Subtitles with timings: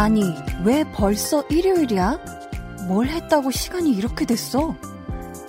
[0.00, 2.18] 아니, 왜 벌써 일요일이야?
[2.88, 4.74] 뭘 했다고 시간이 이렇게 됐어?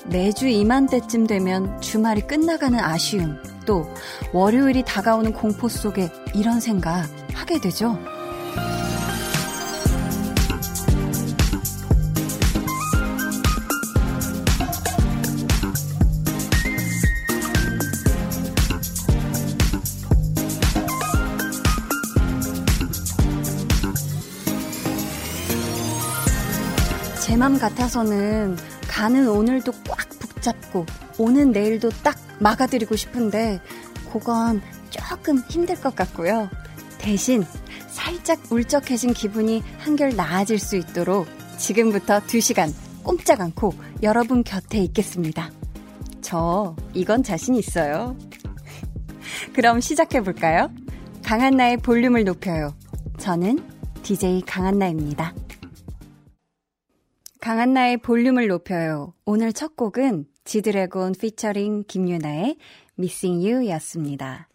[0.07, 3.85] 매주 이맘때쯤 되면 주말이 끝나가는 아쉬움, 또
[4.33, 7.97] 월요일이 다가오는 공포 속에 이런 생각 하게 되죠.
[27.41, 28.55] 맘 같아서는
[28.87, 30.85] 가는 오늘도 꽉 붙잡고
[31.17, 33.59] 오는 내일도 딱 막아드리고 싶은데
[34.13, 36.51] 그건 조금 힘들 것 같고요.
[36.99, 37.43] 대신
[37.87, 41.25] 살짝 울적해진 기분이 한결 나아질 수 있도록
[41.57, 45.49] 지금부터 2시간 꼼짝 않고 여러분 곁에 있겠습니다.
[46.21, 48.15] 저 이건 자신 있어요.
[49.53, 50.69] 그럼 시작해 볼까요?
[51.25, 52.75] 강한나의 볼륨을 높여요.
[53.17, 53.57] 저는
[54.03, 55.33] DJ 강한나입니다.
[57.41, 59.15] 강한나의 볼륨을 높여요.
[59.25, 62.55] 오늘 첫 곡은 지드래곤 피처링 김유나의
[62.99, 64.47] Missing You 였습니다.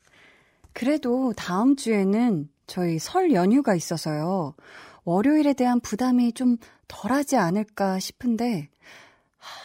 [0.73, 4.55] 그래도 다음 주에는 저희 설 연휴가 있어서요.
[5.03, 8.69] 월요일에 대한 부담이 좀 덜하지 않을까 싶은데,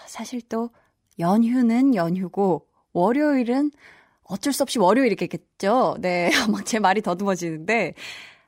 [0.08, 0.72] 사실 또
[1.20, 3.70] 연휴는 연휴고, 월요일은
[4.24, 5.98] 어쩔 수 없이 월요일이겠죠?
[6.00, 7.94] 네, 막제 말이 더듬어지는데,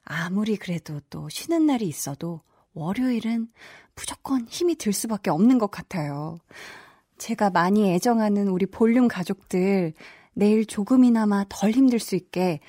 [0.03, 2.41] 아무리 그래도 또 쉬는 날이 있어도
[2.73, 3.47] 월요일은
[3.95, 6.37] 무조건 힘이 들 수밖에 없는 것 같아요.
[7.17, 9.93] 제가 많이 애정하는 우리 볼륨 가족들
[10.33, 12.59] 내일 조금이나마 덜 힘들 수 있게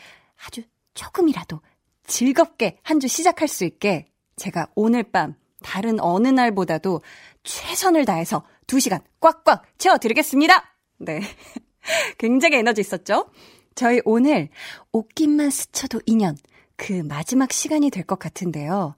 [0.47, 0.63] 아주
[0.95, 1.61] 조금이라도
[2.07, 7.01] 즐겁게 한 주 시작할 수 있게 제가 오늘 밤 다른 어느 날보다도
[7.43, 10.63] 최선을 다해서 2시간 꽉꽉 채워드리겠습니다.
[10.99, 11.21] 네.
[12.19, 13.31] 굉장히 에너지 있었죠?
[13.75, 14.51] 저희 오늘
[14.93, 16.37] 옷깃만 스쳐도 인연
[16.77, 18.95] 그 마지막 시간이 될 것 같은데요.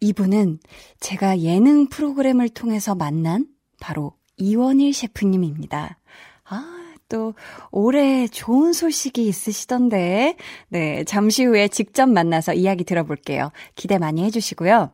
[0.00, 0.58] 이분은
[0.98, 3.46] 제가 예능 프로그램을 통해서 만난
[3.80, 5.98] 바로 이원일 셰프님입니다.
[6.44, 7.34] 아, 또
[7.70, 10.36] 올해 좋은 소식이 있으시던데.
[10.68, 13.52] 네, 잠시 후에 직접 만나서 이야기 들어볼게요.
[13.74, 14.90] 기대 많이 해주시고요.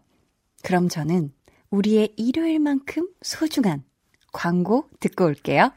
[0.62, 1.32] 그럼 저는
[1.70, 3.84] 우리의 일요일만큼 소중한
[4.32, 5.70] 광고 듣고 올게요.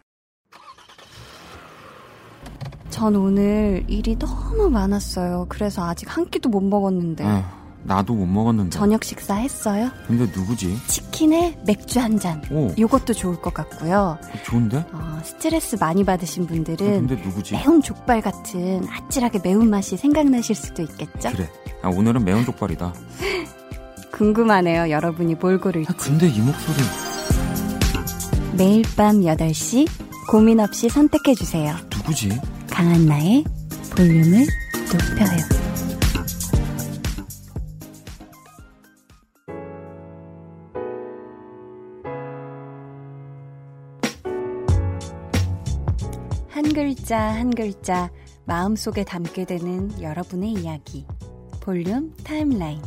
[2.90, 5.46] 전 오늘 일이 너무 많았어요.
[5.50, 7.24] 그래서 아직 한 끼도 못 먹었는데.
[7.24, 8.70] 에 나도 못 먹었는데.
[8.72, 9.90] 저녁 식사 했어요?
[10.08, 10.78] 근데 누구지?
[10.88, 12.42] 치킨에 맥주 한 잔.
[12.52, 12.74] 오.
[12.78, 14.18] 요것도 좋을 것 같고요.
[14.44, 14.86] 좋은데?
[14.92, 17.54] 어, 스트레스 많이 받으신 어, 분들은 근데 누구지?
[17.56, 21.32] 매운 족발 같은 아찔하게 매운 맛이 생각나실 수도 있겠죠?
[21.32, 21.50] 그래.
[21.82, 22.94] 아, 오늘은 매운 족발이다.
[24.12, 24.90] 궁금하네요.
[24.90, 25.90] 여러분이 뭘 고를지.
[25.90, 26.78] 아, 근데 이 목소리.
[28.58, 29.88] 매일 밤 8시
[30.30, 31.74] 고민 없이 선택해 주세요.
[31.96, 32.38] 누구지?
[32.70, 33.46] 강한나의
[33.96, 34.46] 볼륨을
[34.92, 35.59] 높여요.
[46.70, 48.12] 한 글자 한 글자
[48.46, 51.04] 마음속에 담게 되는 여러분의 이야기.
[51.62, 52.80] 볼륨 타임라인.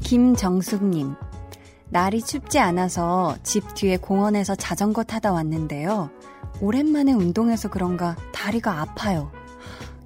[0.00, 1.14] 김정숙님.
[1.90, 6.08] 날이 춥지 않아서 집 뒤에 공원에서 자전거 타다 왔는데요.
[6.62, 9.30] 오랜만에 운동해서 그런가 다리가 아파요.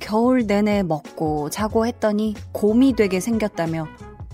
[0.01, 3.87] 겨울 내내 먹고 자고 했더니 곰이 되게 생겼다며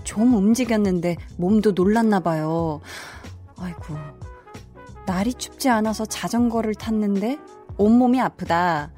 [0.03, 2.81] 좀 움직였는데 몸도 놀랐나 봐요.
[5.09, 7.39] 날이 춥지 않아서 자전거를 탔는데
[7.77, 8.91] 온몸이 아프다.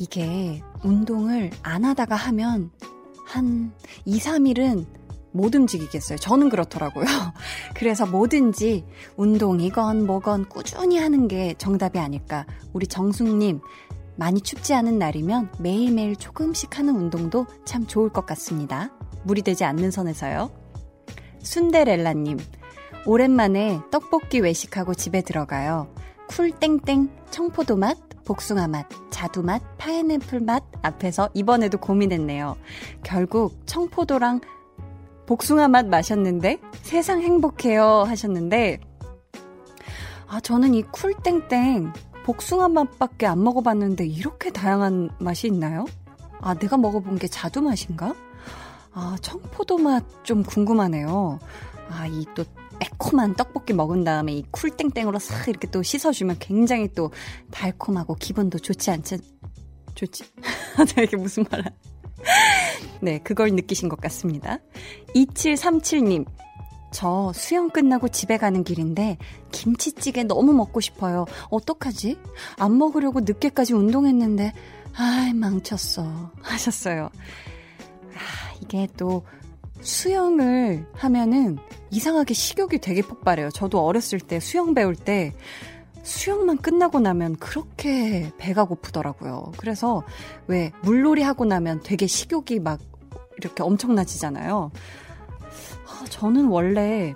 [0.00, 2.72] 이게 운동을 안 하다가 하면
[3.24, 3.72] 한
[4.04, 4.84] 2, 3일은
[5.30, 6.18] 못 움직이겠어요.
[6.18, 7.04] 저는 그렇더라고요.
[7.76, 8.84] 그래서 뭐든지
[9.16, 12.46] 운동이건 뭐건 꾸준히 하는 게 정답이 아닐까.
[12.72, 13.60] 우리 정숙님,
[14.16, 18.90] 많이 춥지 않은 날이면 매일매일 조금씩 하는 운동도 참 좋을 것 같습니다.
[19.22, 20.50] 무리되지 않는 선에서요.
[21.44, 22.38] 순데렐라님,
[23.06, 25.88] 오랜만에 떡볶이 외식하고 집에 들어가요.
[26.28, 32.56] 쿨땡땡 청포도 맛, 복숭아 맛, 자두 맛, 파인애플 맛 앞에서 이번에도 고민했네요.
[33.02, 34.40] 결국 청포도랑
[35.26, 38.80] 복숭아 맛 마셨는데 세상 행복해요 하셨는데
[40.26, 41.92] 아 저는 이 쿨땡땡
[42.24, 45.84] 복숭아 맛밖에 안 먹어봤는데 이렇게 다양한 맛이 있나요?
[46.40, 48.14] 아 내가 먹어본 게 자두 맛인가?
[48.92, 51.38] 아 청포도 맛 좀 궁금하네요.
[51.90, 52.44] 아 이 또
[52.78, 57.10] 매콤한 떡볶이 먹은 다음에 이 쿨땡땡으로 싹 이렇게 또 씻어주면 굉장히 또
[57.50, 59.18] 달콤하고 기분도 좋지 않지?
[59.94, 60.24] 좋지?
[61.02, 61.64] 이게 무슨 말
[63.00, 64.58] 네, 그걸 느끼신 것 같습니다.
[65.14, 66.26] 2737님,
[66.92, 69.18] 저 수영 끝나고 집에 가는 길인데
[69.52, 71.26] 김치찌개 너무 먹고 싶어요.
[71.50, 72.18] 어떡하지?
[72.58, 74.52] 안 먹으려고 늦게까지 운동했는데
[74.96, 76.32] 아이, 망쳤어.
[76.40, 77.10] 하셨어요.
[78.14, 79.24] 아, 이게 또
[79.84, 81.58] 수영을 하면은
[81.90, 83.50] 이상하게 식욕이 되게 폭발해요.
[83.50, 85.32] 저도 어렸을 때 수영 배울 때
[86.02, 89.52] 수영만 끝나고 나면 그렇게 배가 고프더라고요.
[89.56, 90.02] 그래서
[90.46, 92.80] 왜 물놀이 하고 나면 되게 식욕이 막
[93.38, 94.70] 이렇게 엄청나지잖아요.
[95.86, 97.14] 아, 저는 원래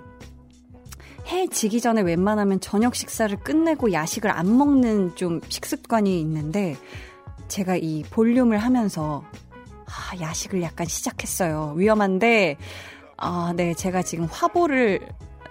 [1.27, 6.75] 해 지기 전에 웬만하면 저녁 식사를 끝내고 야식을 안 먹는 좀 식습관이 있는데
[7.47, 9.23] 제가 이 볼륨을 하면서
[9.89, 11.73] 아, 야식을 약간 시작했어요.
[11.75, 12.57] 위험한데
[13.17, 15.01] 아, 네, 제가 지금 화보를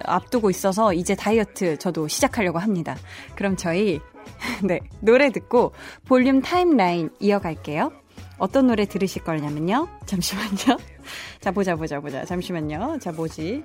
[0.04, 2.96] 앞두고 있어서 이제 다이어트 저도 시작하려고 합니다.
[3.34, 4.00] 그럼 저희
[4.64, 5.72] 네, 노래 듣고
[6.06, 7.92] 볼륨 타임라인 이어갈게요.
[8.38, 9.88] 어떤 노래 들으실 거냐면요.
[10.06, 10.78] 잠시만요.
[11.40, 12.24] 자, 보자, 보자, 보자.
[12.24, 12.98] 잠시만요.
[13.00, 13.64] 자, 뭐지?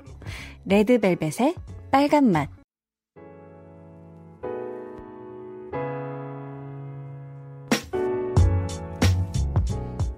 [0.65, 1.55] 레드벨벳의
[1.91, 2.62] 빨간 맛.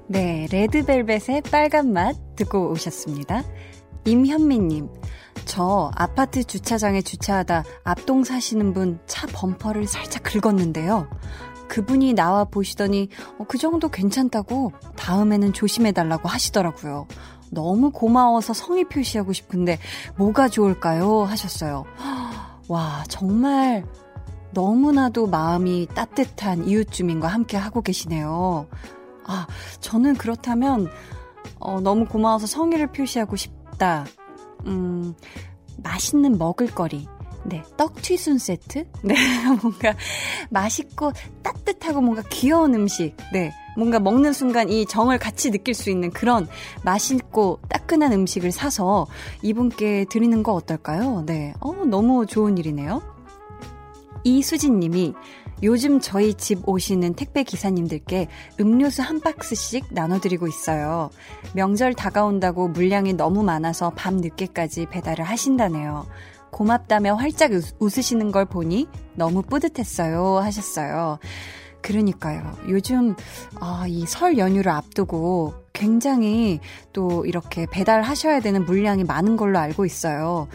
[0.07, 3.43] 네, 레드벨벳의 빨간 맛 듣고 오셨습니다.
[4.05, 4.87] 임현미님,
[5.45, 11.07] 저 아파트 주차장에 주차하다 앞동 사시는 분 차 범퍼를 살짝 긁었는데요.
[11.67, 13.09] 그분이 나와 보시더니
[13.39, 17.07] 어, 그 정도 괜찮다고 다음에는 조심해달라고 하시더라고요.
[17.49, 19.79] 너무 고마워서 성의 표시하고 싶은데
[20.17, 21.23] 뭐가 좋을까요?
[21.23, 21.85] 하셨어요.
[22.67, 23.85] 와, 정말
[24.51, 28.67] 너무나도 마음이 따뜻한 이웃 주민과 함께 하고 계시네요.
[29.27, 29.47] 아,
[29.79, 30.89] 저는 그렇다면
[31.59, 34.05] 어, 너무 고마워서 성의를 표시하고 싶다.
[34.65, 35.13] 음,
[35.77, 37.07] 맛있는 먹을거리.
[37.45, 38.85] 네, 떡튀순 세트?
[39.03, 39.13] 네,
[39.61, 39.93] 뭔가
[40.49, 41.11] 맛있고
[41.43, 43.15] 따뜻하고 뭔가 귀여운 음식.
[43.31, 46.47] 네, 뭔가 먹는 순간 이 정을 같이 느낄 수 있는 그런
[46.83, 49.05] 맛있고 따끈한 음식을 사서
[49.43, 51.23] 이분께 드리는 거 어떨까요?
[51.27, 53.01] 네, 어, 너무 좋은 일이네요.
[54.23, 55.13] 이수진 님이
[55.63, 58.27] 요즘 저희 집 오시는 택배 기사님들께
[58.59, 61.09] 음료수 한 박스씩 나눠드리고 있어요.
[61.53, 66.05] 명절 다가온다고 물량이 너무 많아서 밤 늦게까지 배달을 하신다네요.
[66.51, 70.37] 고맙다며 활짝 웃으시는 걸 보니 너무 뿌듯했어요.
[70.39, 71.19] 하셨어요.
[71.81, 72.57] 그러니까요.
[72.69, 73.15] 요즘,
[73.59, 76.59] 아, 이 설 연휴를 앞두고 굉장히
[76.93, 80.47] 또 이렇게 배달하셔야 되는 물량이 많은 걸로 알고 있어요.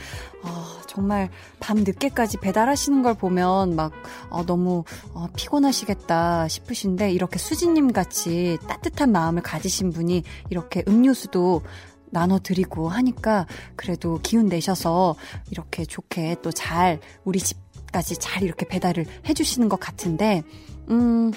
[0.43, 1.29] 아, 정말
[1.61, 3.93] 밤 늦게까지 배달하시는 걸 보면 막
[4.31, 4.85] 어, 너무
[5.15, 11.63] 어, 피곤하시겠다 싶으신데 이렇게 수진님 같이 따뜻한 마음을 가지신 분이 이렇게 음료수도
[12.07, 13.47] 나눠드리고 하니까
[13.77, 15.15] 그래도 기운 내셔서
[15.51, 20.43] 이렇게 좋게 또 잘 우리 집까지 잘 이렇게 배달을 해주시는 것 같은데,
[20.89, 21.31] 음,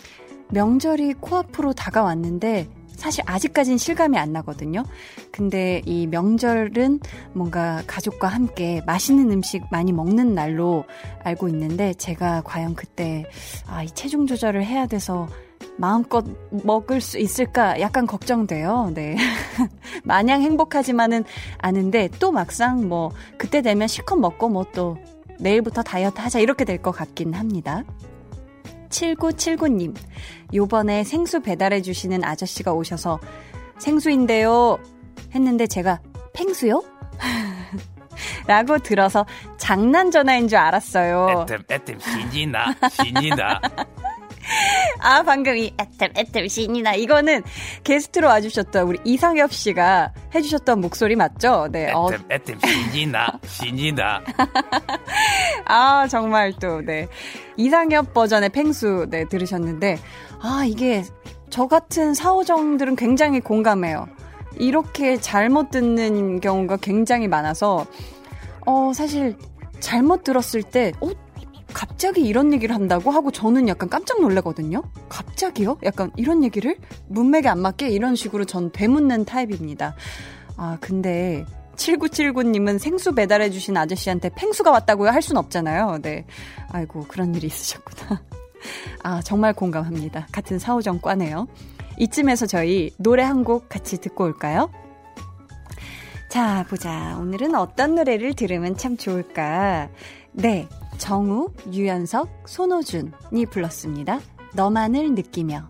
[0.49, 4.83] 명절이 코앞으로 다가왔는데 사실 아직까진 실감이 안 나거든요.
[5.31, 6.99] 근데 이 명절은
[7.33, 10.85] 뭔가 가족과 함께 맛있는 음식 많이 먹는 날로
[11.23, 13.25] 알고 있는데 제가 과연 그때
[13.67, 15.27] 아, 이 체중 조절을 해야 돼서
[15.77, 18.91] 마음껏 먹을 수 있을까 약간 걱정돼요.
[18.93, 19.15] 네.
[20.03, 21.23] 마냥 행복하지만은
[21.57, 24.97] 않은데 또 막상 뭐 그때 되면 실컷 먹고 뭐 또
[25.39, 27.83] 내일부터 다이어트 하자 이렇게 될 것 같긴 합니다.
[28.93, 29.95] 7979님,
[30.53, 33.19] 요번에 생수 배달해주시는 아저씨가 오셔서
[33.79, 34.77] 생수인데요.
[35.33, 35.99] 했는데 제가
[36.33, 36.83] 팽수요?
[38.47, 39.25] 라고 들어서
[39.57, 41.43] 장난 전화인 줄 알았어요.
[41.43, 43.59] 애템, 애템, 신이 나, 신이 나.
[44.99, 46.95] 아, 방금 이 애템, 애템, 신이나.
[46.95, 47.43] 이거는
[47.83, 51.67] 게스트로 와주셨던 우리 이상엽 씨가 해주셨던 목소리 맞죠?
[51.71, 51.85] 네.
[51.85, 52.09] 애템, 어.
[52.31, 54.21] 애템, 신이 나, 신이 나.
[55.65, 57.07] 아, 정말 또, 네.
[57.57, 59.99] 이상엽 버전의 팽수, 네, 들으셨는데,
[60.41, 61.03] 아, 이게
[61.49, 64.07] 저 같은 사오정들은 굉장히 공감해요.
[64.57, 67.85] 이렇게 잘못 듣는 경우가 굉장히 많아서,
[68.65, 69.37] 어, 사실
[69.79, 71.09] 잘못 들었을 때, 어,
[71.73, 74.83] 갑자기 이런 얘기를 한다고 하고 저는 약간 깜짝 놀래거든요.
[75.09, 75.77] 갑자기요?
[75.83, 76.77] 약간 이런 얘기를
[77.07, 79.95] 문맥에 안 맞게 이런 식으로 전 되묻는 타입입니다.
[80.57, 85.09] 아, 근데 7979님은 생수 배달해주신 아저씨한테 팽수가 왔다고요?
[85.09, 85.99] 할 순 없잖아요.
[86.01, 86.25] 네.
[86.69, 88.21] 아이고, 그런 일이 있으셨구나.
[89.03, 90.27] 아, 정말 공감합니다.
[90.31, 91.47] 같은 사오정 과네요.
[91.97, 94.69] 이쯤에서 저희 노래 한 곡 같이 듣고 올까요?
[96.29, 97.17] 자, 보자.
[97.19, 99.89] 오늘은 어떤 노래를 들으면 참 좋을까?
[100.31, 100.67] 네.
[101.03, 104.21] 정우, 유연석, 손호준이 불렀습니다.
[104.55, 105.67] 너만을 느끼며.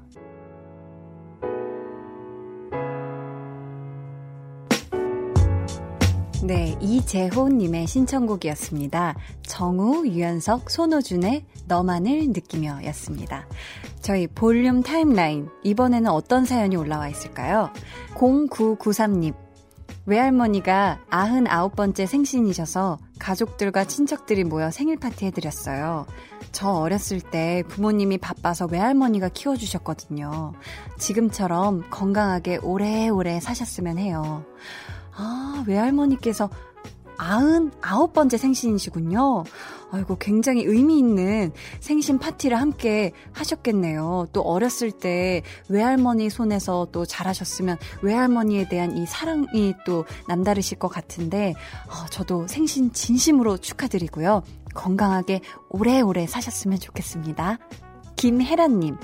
[6.43, 9.15] 네, 이재호님의 신청곡이었습니다.
[9.41, 13.47] 정우, 유연석, 손호준의 너만을 느끼며 였습니다.
[14.01, 17.71] 저희 볼륨 타임라인, 이번에는 어떤 사연이 올라와 있을까요?
[18.13, 19.33] 0993님,
[20.05, 26.05] 외할머니가 99번째 생신이셔서 가족들과 친척들이 모여 생일 파티 해드렸어요.
[26.51, 30.53] 저 어렸을 때 부모님이 바빠서 외할머니가 키워주셨거든요.
[30.97, 34.43] 지금처럼 건강하게 오래오래 사셨으면 해요.
[35.15, 36.49] 아, 외할머니께서
[37.17, 39.43] 아흔 아홉 번째 생신이시군요.
[39.93, 44.25] 아이고, 굉장히 의미 있는 생신 파티를 함께 하셨겠네요.
[44.33, 51.53] 또 어렸을 때 외할머니 손에서 또 자라셨으면 외할머니에 대한 이 사랑이 또 남다르실 것 같은데,
[51.87, 54.41] 어, 저도 생신 진심으로 축하드리고요.
[54.73, 57.59] 건강하게 오래오래 사셨으면 좋겠습니다.
[58.15, 58.97] 김혜란님.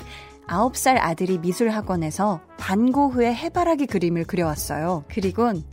[0.48, 5.04] 9살 아들이 미술학원에서 반고 후에 해바라기 그림을 그려왔어요.
[5.08, 5.64] 그리곤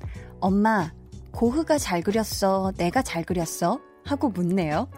[0.41, 0.93] 엄마,
[1.33, 2.73] 고흐가 잘 그렸어?
[2.77, 3.81] 내가 잘 그렸어?
[4.07, 4.89] 하고 묻네요.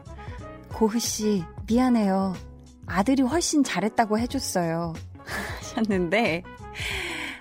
[0.75, 2.35] 고흐씨, 미안해요.
[2.87, 4.95] 아들이 훨씬 잘했다고 해줬어요.
[5.59, 6.43] 하셨는데,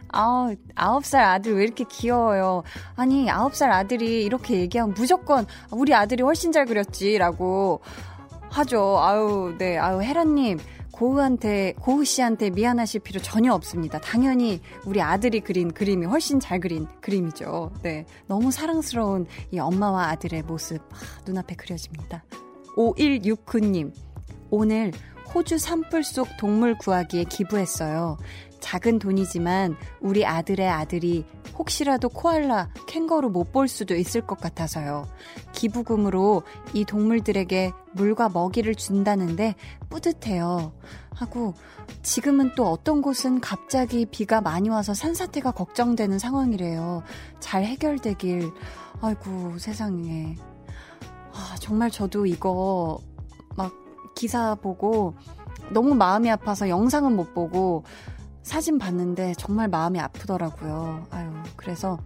[0.10, 2.64] 아, 아홉 살 아들 왜 이렇게 귀여워요.
[2.96, 7.82] 아니, 아홉 살 아들이 이렇게 얘기하면 무조건 우리 아들이 훨씬 잘 그렸지라고
[8.50, 9.00] 하죠.
[9.00, 10.60] 아유, 네, 아유, 헤라님.
[10.98, 14.02] 고우한테, 고우 씨한테 미안하실 필요 전혀 없습니다.
[14.02, 17.72] 당연히 우리 아들이 그린 그림이 훨씬 잘 그린 그림이죠.
[17.84, 18.08] 네.
[18.26, 22.24] 너무 사랑스러운 이 엄마와 아들의 모습, 아, 눈앞에 그려집니다.
[22.76, 23.94] 5169님,
[24.50, 24.92] 오늘
[25.36, 28.18] 호주 산불 속 동물 구하기에 기부했어요.
[28.60, 31.26] 작은 돈이지만 우리 아들의 아들이
[31.58, 35.08] 혹시라도 코알라, 캥거루 못 볼 수도 있을 것 같아서요.
[35.54, 39.56] 기부금으로 이 동물들에게 물과 먹이를 준다는데
[39.90, 40.74] 뿌듯해요.
[41.14, 41.54] 하고
[42.04, 47.04] 지금은 또 어떤 곳은 갑자기 비가 많이 와서 산사태가 걱정되는 상황이래요.
[47.40, 48.52] 잘 해결되길.
[49.02, 50.36] 아이고 세상에.
[51.34, 53.00] 아, 정말 저도 이거
[53.56, 53.72] 막
[54.14, 55.16] 기사 보고
[55.72, 57.84] 너무 마음이 아파서 영상은 못 보고
[58.48, 61.06] 사진 봤는데 정말 마음이 아프더라고요.
[61.12, 62.00] 아유, 그래서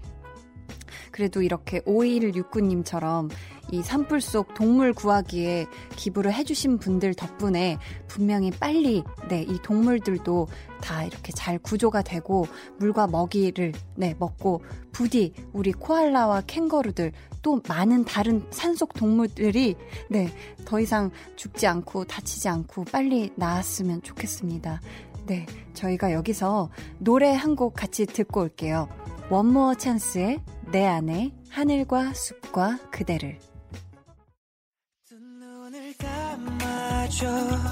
[1.11, 3.29] 그래도 이렇게 5169님처럼
[3.71, 10.47] 이 산불 속 동물 구하기에 기부를 해주신 분들 덕분에 분명히 빨리, 네, 이 동물들도
[10.81, 12.47] 다 이렇게 잘 구조가 되고
[12.79, 17.11] 물과 먹이를, 네, 먹고 부디 우리 코알라와 캥거루들
[17.43, 19.75] 또 많은 다른 산속 동물들이,
[20.09, 20.33] 네,
[20.65, 24.81] 더 이상 죽지 않고 다치지 않고 빨리 나았으면 좋겠습니다.
[25.25, 28.87] 네, 저희가 여기서 노래 한 곡 같이 듣고 올게요.
[29.29, 30.39] 원모어 찬스의
[30.71, 33.37] 내 안에 하늘과 숲과 그대를.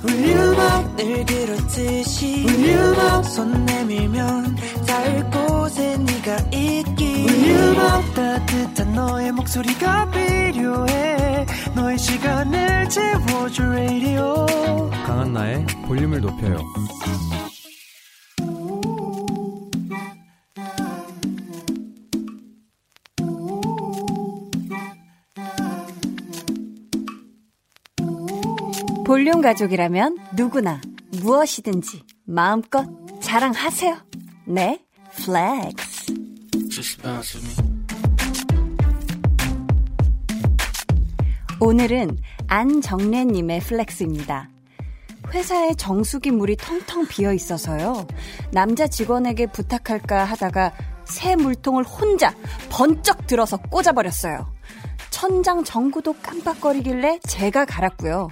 [0.04, 7.26] 울륨업 늘 그렇듯이 울륨업 손 내밀면 닿을 곳에 네가 있기.
[7.30, 11.46] 울륨업 따뜻한 너의 목소리가 필요해.
[11.76, 16.58] 너의 시간을 채워줄 라디오 강한나의 볼륨을 높여요
[29.30, 30.82] 볼륨 가족이라면 누구나
[31.22, 32.88] 무엇이든지 마음껏
[33.22, 33.96] 자랑하세요.
[34.46, 34.80] 네,
[35.18, 36.14] flex.
[41.60, 42.18] 오늘은
[42.48, 44.50] 안정래님의 flex입니다.
[45.32, 48.08] 회사에 정수기 물이 텅텅 비어 있어서요.
[48.52, 50.74] 남자 직원에게 부탁할까 하다가
[51.06, 52.34] 새 물통을 혼자
[52.72, 54.52] 번쩍 들어서 꽂아버렸어요.
[55.12, 58.30] 천장 전구도 깜빡거리길래 제가 갈았고요.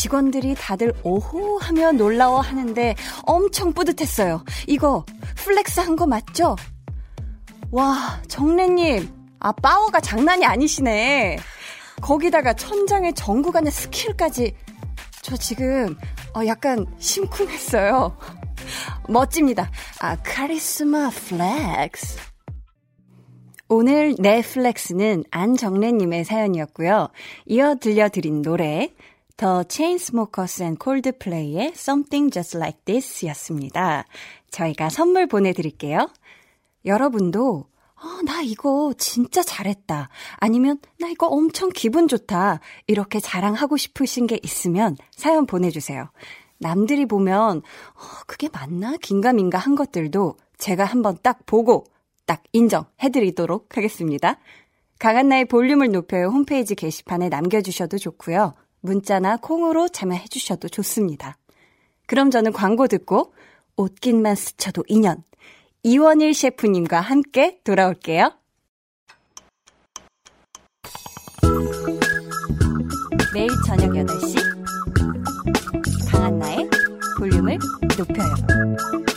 [0.00, 4.44] 직원들이 다들 오호 하며 놀라워 하는데 엄청 뿌듯했어요.
[4.66, 5.04] 이거
[5.36, 6.54] flex 한 거 맞죠?
[7.70, 9.08] 와, 정래님.
[9.40, 11.38] 아, 파워가 장난이 아니시네.
[12.02, 14.54] 거기다가 천장에 전구 가는 skill까지.
[15.22, 15.96] 저 지금,
[16.34, 18.18] 어, 약간 심쿵했어요.
[19.08, 19.70] 멋집니다.
[20.00, 22.18] 아, 카리스마 flex.
[23.68, 27.08] 오늘 넷플렉스는 안정래님의 사연이었고요.
[27.46, 28.92] 이어 들려드린 노래,
[29.36, 34.04] The Chainsmokers and Coldplay의 Something Just Like This 였습니다.
[34.50, 36.08] 저희가 선물 보내드릴게요.
[36.86, 37.66] 여러분도
[37.96, 40.08] 어, 나 이거 진짜 잘했다.
[40.36, 42.60] 아니면 나 이거 엄청 기분 좋다.
[42.86, 46.10] 이렇게 자랑하고 싶으신 게 있으면 사연 보내주세요.
[46.58, 48.96] 남들이 보면 어, 그게 맞나?
[48.96, 51.84] 긴가민가 한 것들도 제가 한번 딱 보고
[52.24, 54.38] 딱 인정해드리도록 하겠습니다.
[54.98, 58.54] 강한나의 볼륨을 높여요 홈페이지 게시판에 남겨주셔도 좋고요.
[58.86, 61.36] 문자나 콩으로 참여해 주셔도 좋습니다.
[62.06, 63.34] 그럼 저는 광고 듣고
[63.76, 65.22] 옷깃만 스쳐도 인연
[65.82, 68.32] 이원일 셰프님과 함께 돌아올게요.
[73.34, 74.36] 매일 저녁 8시
[76.10, 76.70] 강한나의
[77.18, 77.58] 볼륨을
[77.98, 79.15] 높여요.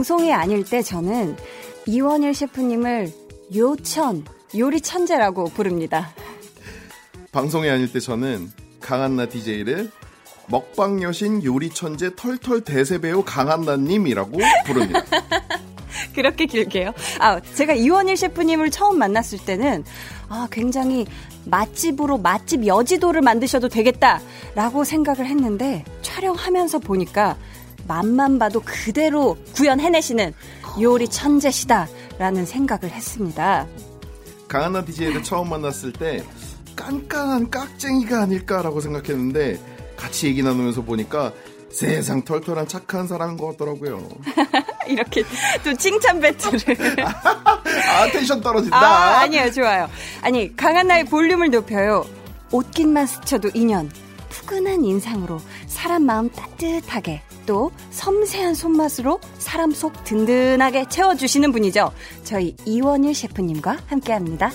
[0.00, 1.36] 방송이 아닐 때 저는
[1.84, 3.12] 이원일 셰프님을
[3.54, 4.24] 요천,
[4.56, 6.14] 요리 천재라고 부릅니다.
[7.32, 9.90] 방송이 아닐 때 저는 강한나 DJ를
[10.48, 15.02] 먹방 여신 요리 천재 털털 대세 배우 강한나님이라고 부릅니다.
[16.16, 16.94] 그렇게 길게요.
[17.18, 19.84] 아, 제가 이원일 셰프님을 처음 만났을 때는
[20.30, 21.04] 아, 굉장히
[21.44, 27.36] 맛집으로 맛집 여지도를 만드셔도 되겠다라고 생각을 했는데 촬영하면서 보니까
[27.86, 30.32] 맛만 봐도 그대로 구현해내시는
[30.80, 33.66] 요리 천재시다라는 생각을 했습니다.
[34.48, 36.24] 강한나 DJ를 처음 만났을 때
[36.76, 39.58] 깐깐한 깍쟁이가 아닐까라고 생각했는데
[39.96, 41.32] 같이 얘기 나누면서 보니까
[41.70, 44.08] 세상 털털한 착한 사람인 것 같더라고요.
[44.88, 45.22] 이렇게
[45.62, 46.58] 또 칭찬 배틀을.
[47.04, 48.76] 아, 텐션 떨어진다.
[48.76, 49.52] 아, 아니에요.
[49.52, 49.88] 좋아요.
[50.22, 52.04] 아니, 강한 나의 볼륨을 높여요.
[52.50, 53.90] 옷깃만 스쳐도 인연.
[54.30, 61.92] 푸근한 인상으로 사람 마음 따뜻하게 또 섬세한 손맛으로 사람 속 든든하게 채워주시는 분이죠.
[62.24, 64.50] 저희 이원일 셰프님과 함께 합니다.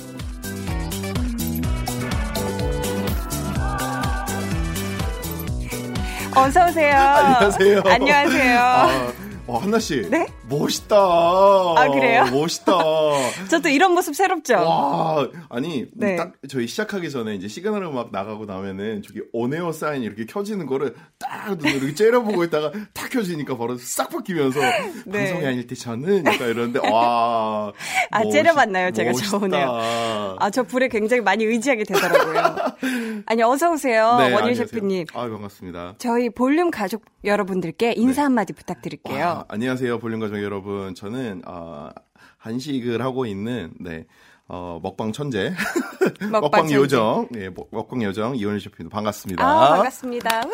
[6.35, 6.95] 어서 오세요.
[6.99, 7.81] 안녕하세요.
[7.85, 8.59] 안녕하세요.
[8.59, 9.11] 아,
[9.47, 10.01] 어, 한나 씨.
[10.09, 10.27] 네?
[10.49, 10.95] 멋있다.
[10.95, 12.25] 아, 그래요?
[12.31, 12.71] 멋있다.
[13.49, 14.53] 저도 이런 모습 새롭죠.
[14.55, 16.15] 와, 아니 네.
[16.15, 20.93] 딱 저희 시작하기 전에 이제 시그널 음악 나가고 나면은 저기 온에어 사인 이렇게 켜지는 거를
[21.19, 24.59] 딱 눈으로 이렇게 째려보고 있다가 탁 켜지니까 바로 싹 바뀌면서
[25.07, 25.25] 네.
[25.25, 27.71] 방송이 아닐 때 저는 약간 이러는데 와.
[28.11, 30.37] 아, 멋있- 째려봤나요, 제가 멋있다.
[30.39, 32.75] 아, 저 불에 굉장히 많이 의지하게 되더라고요.
[33.25, 34.17] 아니, 어서 오세요.
[34.19, 34.55] 네, 원일.
[34.55, 35.05] 셰프님.
[35.13, 35.95] 아, 반갑습니다.
[35.97, 39.23] 저희 볼륨 가족 여러분들께 인사 한마디 부탁드릴게요.
[39.25, 40.95] 와, 안녕하세요, 볼륨 가족 여러분.
[40.95, 41.89] 저는 어,
[42.37, 44.05] 한식을 하고 있는 네.
[44.47, 45.53] 어, 먹방 천재,
[46.31, 46.71] 먹방 먹방.
[46.71, 49.43] 요정, 예, 먹- 먹방 요정 이원일 셰프님 반갑습니다.
[49.43, 50.41] 아, 반갑습니다.
[50.45, 50.51] 우!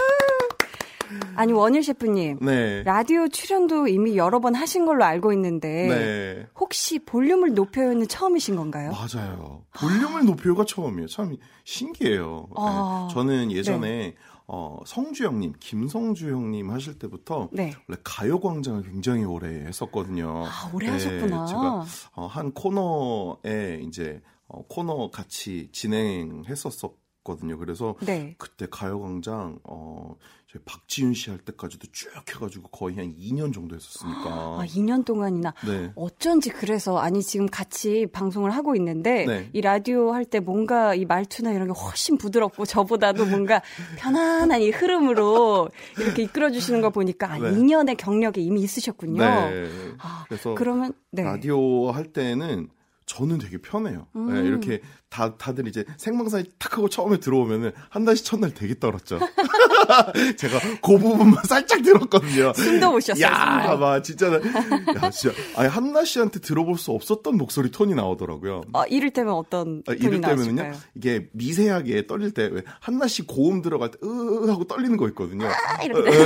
[1.36, 2.40] 아니, 원일 셰프님.
[2.42, 2.84] 네.
[2.84, 6.48] 라디오 출연도 이미 여러 번 하신 걸로 알고 있는데 네.
[6.58, 8.92] 혹시 볼륨을 높여요는 처음이신 건가요?
[8.92, 9.64] 맞아요.
[9.74, 11.08] 볼륨을 높여가 처음이에요.
[11.08, 12.48] 참 신기해요.
[12.56, 13.08] 아.
[13.10, 13.14] 네.
[13.14, 14.16] 저는 예전에
[14.48, 17.74] 어, 성주 형님, 김성주 형님 하실 때부터 네.
[17.88, 20.46] 원래 가요광장을 굉장히 오래 했었거든요.
[20.46, 21.46] 아, 오래 하셨구나.
[21.46, 27.58] 제가 어, 한 코너에 이제 어, 코너 같이 진행했었었거든요.
[27.58, 28.36] 그래서 네.
[28.38, 30.16] 그때 가요광장 어,
[30.52, 34.20] 저희 박지윤 씨 할 때까지도 쭉 해가지고 거의 한 2년 정도 했었으니까.
[34.26, 35.54] 아, 2년 동안이나.
[35.66, 35.94] 네.
[35.96, 39.50] 어쩐지 그래서 아니 지금 같이 방송을 하고 있는데 네.
[39.54, 43.62] 이 라디오 할 때 뭔가 이 말투나 이런 게 훨씬 부드럽고 저보다도 뭔가
[43.98, 47.52] 편안한 이 흐름으로 이렇게 이끌어 주시는 거 보니까 아, 네.
[47.52, 49.24] 2년의 경력이 이미 있으셨군요.
[49.24, 49.70] 네.
[50.00, 51.24] 아, 그래서 그러면 네.
[51.24, 52.70] 라디오 할 때는
[53.12, 54.08] 저는 되게 편해요.
[54.16, 54.34] 음.
[54.34, 59.20] 네, 이렇게 다 다들 이제 생방송에 탁 하고 처음에 들어오면은 한 달씩 첫날 되게 떨었죠.
[60.38, 62.54] 제가 그 부분만 살짝 들었거든요.
[62.54, 63.76] 숨도 못 쉬었어요, 야.
[63.76, 68.62] 막 진짜 야, 진짜 아니 한나 씨한테 들어볼 수 없었던 목소리 톤이 나오더라고요.
[68.72, 70.74] 어, 이를테면 어떤 아, 이럴 때면은요, 나왔을까요?
[70.96, 75.50] 이게 미세하게 떨릴 때, 왜 한나 씨 고음 들어갈 때, 으, 하고 떨리는 거 있거든요.
[75.84, 76.18] 이럴 예,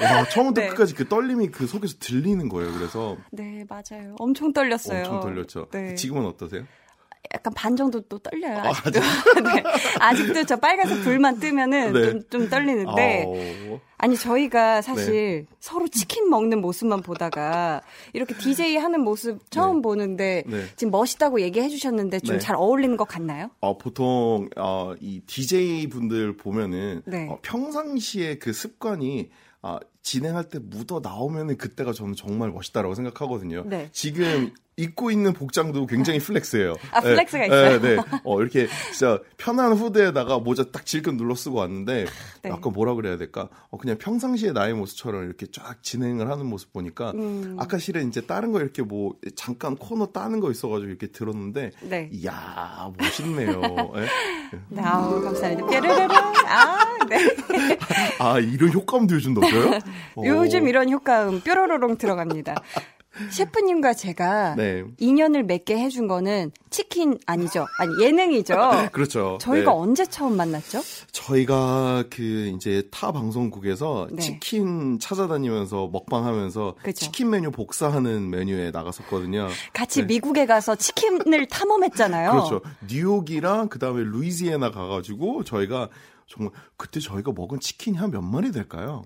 [0.00, 0.04] 예.
[0.04, 0.68] 와, 처음부터 네.
[0.68, 2.72] 끝까지 그 떨림이 그 속에서 들리는 거예요.
[2.74, 4.14] 그래서 네, 맞아요.
[4.20, 5.00] 엄청 떨렸어요.
[5.00, 5.66] 엄청 떨렸죠.
[5.72, 5.96] 네.
[6.04, 6.64] 지금은 어떠세요?
[7.32, 8.58] 약간 반 정도 또 떨려요.
[8.58, 9.00] 아직도.
[9.42, 9.64] 네.
[9.98, 12.10] 아직도 저 빨간색 불만 뜨면은 네.
[12.10, 13.80] 좀, 좀 떨리는데.
[13.96, 15.56] 아니, 저희가 사실 네.
[15.58, 17.80] 서로 치킨 먹는 모습만 보다가
[18.12, 19.82] 이렇게 DJ 하는 모습 처음 네.
[19.82, 20.64] 보는데 네.
[20.76, 22.40] 지금 멋있다고 얘기해 주셨는데 좀 네.
[22.40, 23.50] 잘 어울리는 것 같나요?
[23.60, 27.26] 어, 보통 어, 이 DJ 분들 보면은 네.
[27.30, 29.30] 어, 평상시에 그 습관이
[29.62, 33.64] 아, 진행할 때 묻어 나오면은 그때가 저는 정말 멋있다라고 생각하거든요.
[33.66, 33.88] 네.
[33.90, 36.74] 지금 입고 있는 복장도 굉장히 flex예요.
[36.90, 37.80] 아, flex가 있어요?
[37.80, 38.02] 네, 네.
[38.24, 42.06] 어, 이렇게 진짜 편한 후드에다가 모자 딱 질끈 눌러 쓰고 왔는데
[42.42, 42.50] 네.
[42.50, 43.48] 약간 뭐라 그래야 될까?
[43.70, 47.56] 어, 그냥 평상시에 나의 모습처럼 이렇게 쫙 진행을 하는 모습 보니까 음.
[47.58, 52.10] 아까 실은 이제 다른 거 이렇게 뭐 잠깐 코너 따는 거 있어가지고 이렇게 들었는데 네.
[52.12, 53.62] 이야 멋있네요.
[53.96, 54.06] 예?
[54.68, 55.66] 네, 아우, 감사합니다.
[55.68, 56.08] 뾰르르르.
[56.46, 57.78] 아, 네.
[58.18, 59.78] 아 이런 효과음도 요즘 넣어줘요?
[60.24, 60.68] 요즘 어.
[60.68, 62.54] 이런 효과음 뾰로로롱 들어갑니다.
[63.30, 64.82] 셰프님과 제가 네.
[64.98, 67.64] 인연을 맺게 해준 거는 치킨 아니죠?
[67.78, 68.56] 아니 예능이죠.
[68.90, 69.38] 그렇죠.
[69.40, 69.76] 저희가 네.
[69.78, 70.80] 언제 처음 만났죠?
[71.12, 72.22] 저희가 그
[72.56, 74.20] 이제 타 방송국에서 네.
[74.20, 76.92] 치킨 찾아다니면서 먹방하면서 그쵸.
[76.92, 79.46] 치킨 메뉴 복사하는 메뉴에 나갔었거든요.
[79.72, 80.06] 같이 네.
[80.06, 82.30] 미국에 가서 치킨을 탐험했잖아요.
[82.32, 82.62] 그렇죠.
[82.90, 85.88] 뉴욕이랑 그다음에 루이지애나 가가지고 저희가
[86.26, 89.04] 정말 그때 저희가 먹은 치킨이 한 몇 마리 될까요?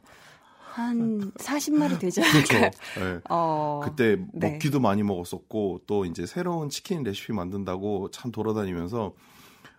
[0.78, 2.54] 한 40마리 되지 그렇죠.
[2.56, 2.70] 않을까요?
[2.98, 3.20] 네.
[3.28, 4.52] 어, 그때 네.
[4.52, 9.14] 먹기도 많이 먹었었고 또 이제 새로운 치킨 레시피 만든다고 참 돌아다니면서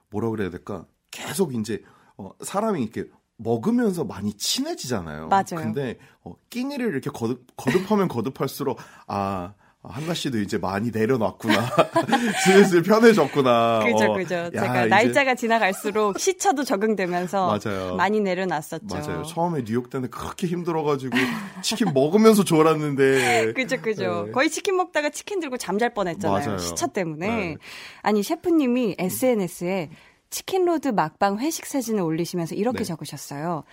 [0.09, 1.81] 뭐라 그래야 될까 계속 이제
[2.17, 3.05] 어, 사람이 이렇게
[3.37, 5.29] 먹으면서 많이 친해지잖아요.
[5.29, 5.45] 맞아요.
[5.55, 11.69] 근데 어, 끼니를 이렇게 거듭, 거듭하면 거듭할수록 아 한나 씨도 이제 많이 내려놨구나.
[12.43, 13.79] 슬슬 편해졌구나.
[13.85, 14.35] 그죠, 어, 그죠.
[14.35, 17.95] 야, 제가 이제- 날짜가 지나갈수록 시차도 적응되면서 맞아요.
[17.95, 18.87] 많이 내려놨었죠.
[18.89, 19.23] 맞아요.
[19.23, 21.15] 처음에 뉴욕 때는 그렇게 힘들어가지고
[21.61, 23.53] 치킨 먹으면서 졸았는데.
[23.55, 24.23] 그죠, 그죠.
[24.25, 24.31] 네.
[24.33, 26.45] 거의 치킨 먹다가 치킨 들고 잠잘 뻔했잖아요.
[26.45, 26.57] 맞아요.
[26.57, 27.27] 시차 때문에.
[27.27, 27.57] 네.
[28.01, 29.89] 아니, 셰프님이 SNS에
[30.29, 32.83] 치킨로드 막방 회식 사진을 올리시면서 이렇게 네.
[32.83, 33.63] 적으셨어요.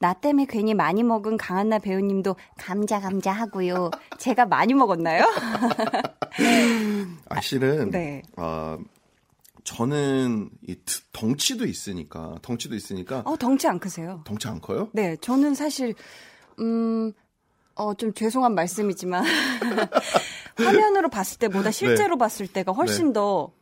[0.00, 3.90] 나 때문에 괜히 많이 먹은 강한나 배우님도 감자 감자 하고요.
[4.18, 5.24] 제가 많이 먹었나요?
[7.28, 8.22] 아, 실은 네.
[8.36, 8.78] 아,
[9.62, 14.22] 저는 이 드- 덩치도 있으니까 덩치도 있으니까 어, 덩치 안 크세요.
[14.24, 14.88] 덩치 안 커요?
[14.94, 15.94] 네, 저는 사실
[16.60, 17.12] 음,
[17.74, 19.22] 어, 좀 죄송한 말씀이지만
[20.56, 23.52] 화면으로 봤을 때보다 실제로 봤을 때가 훨씬 더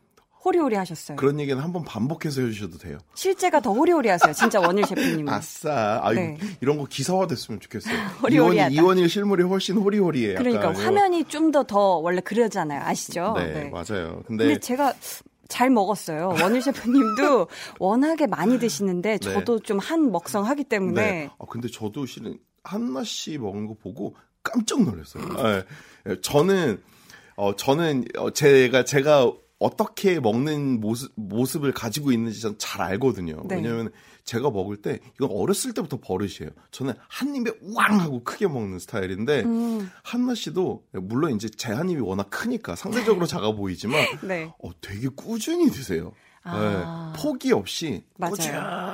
[0.48, 1.16] 호리호리 하셨어요.
[1.16, 1.20] 네.
[1.20, 2.98] 그런 얘기는 한번 반복해서 해주셔도 돼요.
[3.14, 4.32] 실제가 더 호리호리 하세요.
[4.32, 5.32] 진짜 원일 셰프님은.
[5.32, 6.00] 아싸.
[6.02, 6.38] 아, 네.
[6.62, 7.94] 이런 거 기사화 됐으면 좋겠어요.
[8.22, 8.70] 호리호리하다.
[8.70, 10.34] 이원일, 이원일 실물이 훨씬 호리호리해.
[10.34, 10.72] 그러니까.
[10.72, 12.80] 화면이 좀더더 원래 그러잖아요.
[12.82, 13.34] 아시죠?
[13.37, 14.22] 네, 맞아요.
[14.26, 14.94] 근데, 근데 제가
[15.48, 16.34] 잘 먹었어요.
[16.40, 21.30] 원일 셰프님도 워낙에 많이 드시는데 저도 좀한 먹성 하기 때문에 네.
[21.38, 25.24] 아, 근데 저도 실은 한나 씨 먹는 거 보고 깜짝 놀랐어요.
[25.38, 25.64] 예.
[26.11, 26.82] 예, 저는
[27.37, 33.42] 어 저는 어, 제가 제가 어떻게 먹는 모습 모습을 가지고 있는지 전 잘 알거든요.
[33.48, 33.56] 네.
[33.56, 33.90] 왜냐면
[34.24, 36.50] 제가 먹을 때 이건 어렸을 때부터 버릇이에요.
[36.70, 39.90] 저는 한 입에 왕 하고 크게 먹는 스타일인데 음.
[40.02, 44.52] 한나 씨도 물론 이제 제 한 입이 워낙 크니까 상대적으로 작아 보이지만 네.
[44.62, 46.12] 어, 되게 꾸준히 드세요.
[46.44, 47.12] 아.
[47.16, 48.32] 네, 포기 없이 맞아요.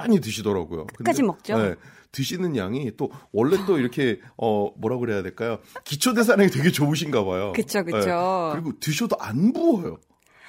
[0.02, 0.86] 꾸준히 드시더라고요.
[0.86, 1.58] 끝까지 근데, 먹죠?
[1.58, 1.74] 네,
[2.12, 5.58] 드시는 양이 또 원래 또 이렇게 어 뭐라 그래야 될까요?
[5.84, 7.52] 기초 대사량이 되게 좋으신가 봐요.
[7.54, 7.98] 그쵸, 그쵸.
[7.98, 9.98] 네, 그리고 드셔도 안 부어요.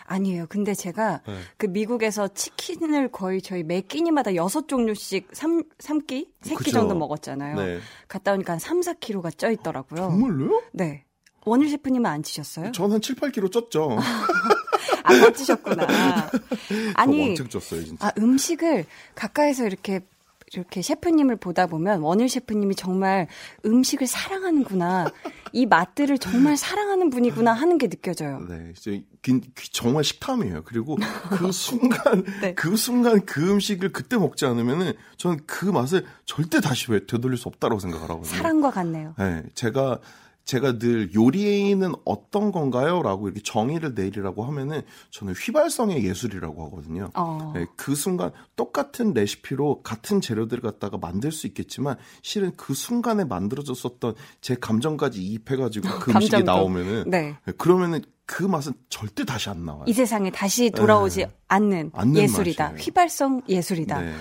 [0.05, 0.45] 아니에요.
[0.49, 1.39] 근데 제가 네.
[1.57, 6.71] 그 미국에서 치킨을 거의 저희 매 끼니마다 여섯 종류씩 삼 삼끼 세 끼 그쵸.
[6.71, 7.55] 정도 먹었잖아요.
[7.55, 7.79] 네.
[8.07, 10.01] 갔다 오니까 한 3, 4kg가 쪄 있더라고요.
[10.01, 10.61] 정말로요?
[10.73, 11.03] 네.
[11.45, 12.71] 원일 셰프님은 안 찌셨어요?
[12.71, 13.97] 전 한 7, 8kg 쪘죠.
[15.03, 15.85] 안 멋지셨구나.
[15.87, 16.39] 저
[16.95, 18.07] 아니, 쪘어요, 진짜.
[18.07, 19.99] 아, 음식을 가까이서 이렇게
[20.55, 23.27] 이렇게 셰프님을 보다 보면 원일 셰프님이 정말
[23.65, 25.11] 음식을 사랑하는구나.
[25.51, 28.45] 이 맛들을 정말 사랑하는 분이구나 하는 게 느껴져요.
[28.49, 28.73] 네,
[29.71, 30.63] 정말 식탐이에요.
[30.63, 30.97] 그리고
[31.31, 32.53] 그 순간, 네.
[32.53, 37.47] 그 순간 그 음식을 그때 먹지 않으면은 저는 그 맛을 절대 다시 왜 되돌릴 수
[37.47, 38.35] 없다고 생각을 하거든요.
[38.35, 39.15] 사랑과 같네요.
[39.17, 39.99] 네, 제가
[40.45, 47.09] 제가 늘 요리는 어떤 건가요?라고 이렇게 정의를 내리라고 하면은 저는 휘발성의 예술이라고 하거든요.
[47.15, 47.51] 어.
[47.55, 54.15] 네, 그 순간 똑같은 레시피로 같은 재료들을 갖다가 만들 수 있겠지만 실은 그 순간에 만들어졌었던
[54.41, 56.43] 제 감정까지 이입해가지고 그 음식이.
[56.43, 57.35] 나오면은 네.
[57.45, 59.83] 네, 그러면은 그 맛은 절대 다시 안 나와요.
[59.87, 61.31] 이 세상에 다시 돌아오지 네.
[61.47, 62.63] 않는, 않는 예술이다.
[62.65, 62.81] 맛이에요.
[62.81, 64.01] 휘발성 예술이다.
[64.01, 64.13] 네.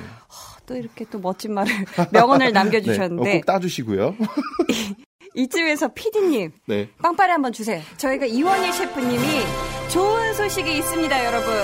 [0.67, 1.71] 또 이렇게 또 멋진 말을
[2.13, 4.15] 명언을 네, 남겨주셨는데 어, 꼭 따주시고요.
[5.35, 6.89] 이쯤에서 PD님 네.
[7.03, 7.81] 빵빠레 한번 주세요.
[7.97, 9.23] 저희가 이원일 셰프님이
[9.91, 11.55] 좋은 소식이 있습니다, 여러분.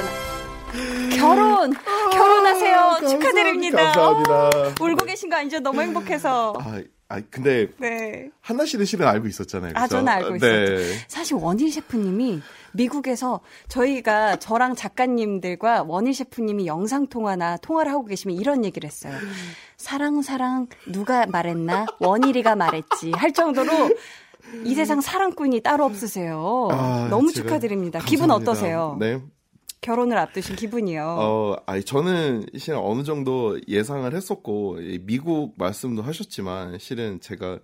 [1.19, 1.73] 결혼
[2.13, 2.77] 결혼하세요.
[2.79, 3.93] 아, 축하드립니다.
[3.93, 4.51] 감사합니다.
[4.81, 5.59] 오, 울고 계신 거 아니죠?
[5.59, 6.55] 너무 행복해서.
[6.59, 6.81] 아,
[7.11, 8.31] 아 근데 네.
[8.41, 9.73] 한나 씨는 실은 알고 있었잖아요.
[9.75, 9.97] 아, 그죠?
[9.97, 10.65] 저는 알고 네.
[10.65, 11.05] 있었죠.
[11.09, 12.41] 사실 원일 셰프님이
[12.73, 19.13] 미국에서 저희가 저랑 작가님들과 원일 셰프님이 영상 통화나 통화를 하고 계시면 이런 얘기를 했어요.
[19.77, 23.91] 사랑 사랑 누가 말했나 원일이가 말했지 할 정도로
[24.65, 26.69] 이 세상 사랑꾼이 따로 없으세요.
[26.71, 27.99] 아, 너무 축하드립니다.
[28.07, 28.51] 기분 감사합니다.
[28.53, 28.97] 어떠세요?
[29.01, 29.21] 네.
[29.81, 31.03] 결혼을 앞두신 기분이요.
[31.03, 37.61] 어, 아니, 저는 실은 어느 정도 예상을 했었고, 이 미국 말씀도 하셨지만, 실은 제가,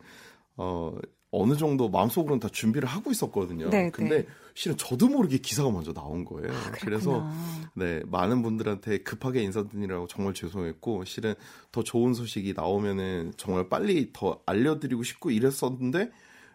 [0.56, 0.96] 어,
[1.30, 3.68] 어느 정도 마음속으로는 다 준비를 하고 있었거든요.
[3.68, 4.26] 네, 근데 네.
[4.54, 6.48] 실은 저도 모르게 기사가 먼저 나온 거예요.
[6.80, 7.70] 그래서, 그렇구나.
[7.74, 11.34] 네, 많은 분들한테 급하게 인사드리라고 정말 죄송했고, 실은
[11.70, 16.10] 더 좋은 소식이 나오면은 정말 빨리 더 알려 드리고 싶고 이랬었는데,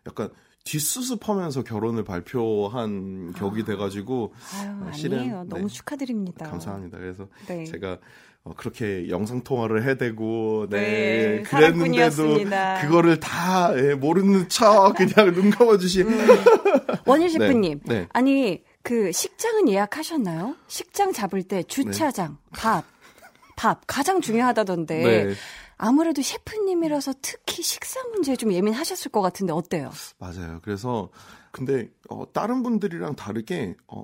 [0.08, 0.30] 약간
[0.64, 5.46] 뒷수습하면서 결혼을 발표한 격이 돼가지고, 아유, 실은, 아니에요.
[5.48, 5.68] 너무 네.
[5.68, 6.50] 축하드립니다.
[6.50, 6.98] 감사합니다.
[6.98, 7.66] 그래서 네.
[7.66, 7.98] 제가
[8.44, 12.40] 어, 그렇게 영상 통화를 해대고 네, 네, 그랬는데도.
[12.82, 16.08] 그거를 다 예, 모르는 척 그냥 눈 감아주신
[17.06, 17.82] 원일 셰프님.
[17.86, 18.08] 네.
[18.14, 20.56] 아니, 그 식장은 예약하셨나요?
[20.68, 22.84] 식장 잡을 때 주차장, 밥,
[23.56, 25.34] 밥 가장 중요하다던데.
[25.82, 25.88] 네.
[25.88, 29.92] 아무래도 셰프님이라서 특히 식사 문제에 좀 예민하셨을 것 같은데 어때요?
[30.20, 30.60] 맞아요.
[30.64, 31.10] 그래서
[31.52, 34.04] 근데 어, 다른 분들이랑 다르게 어,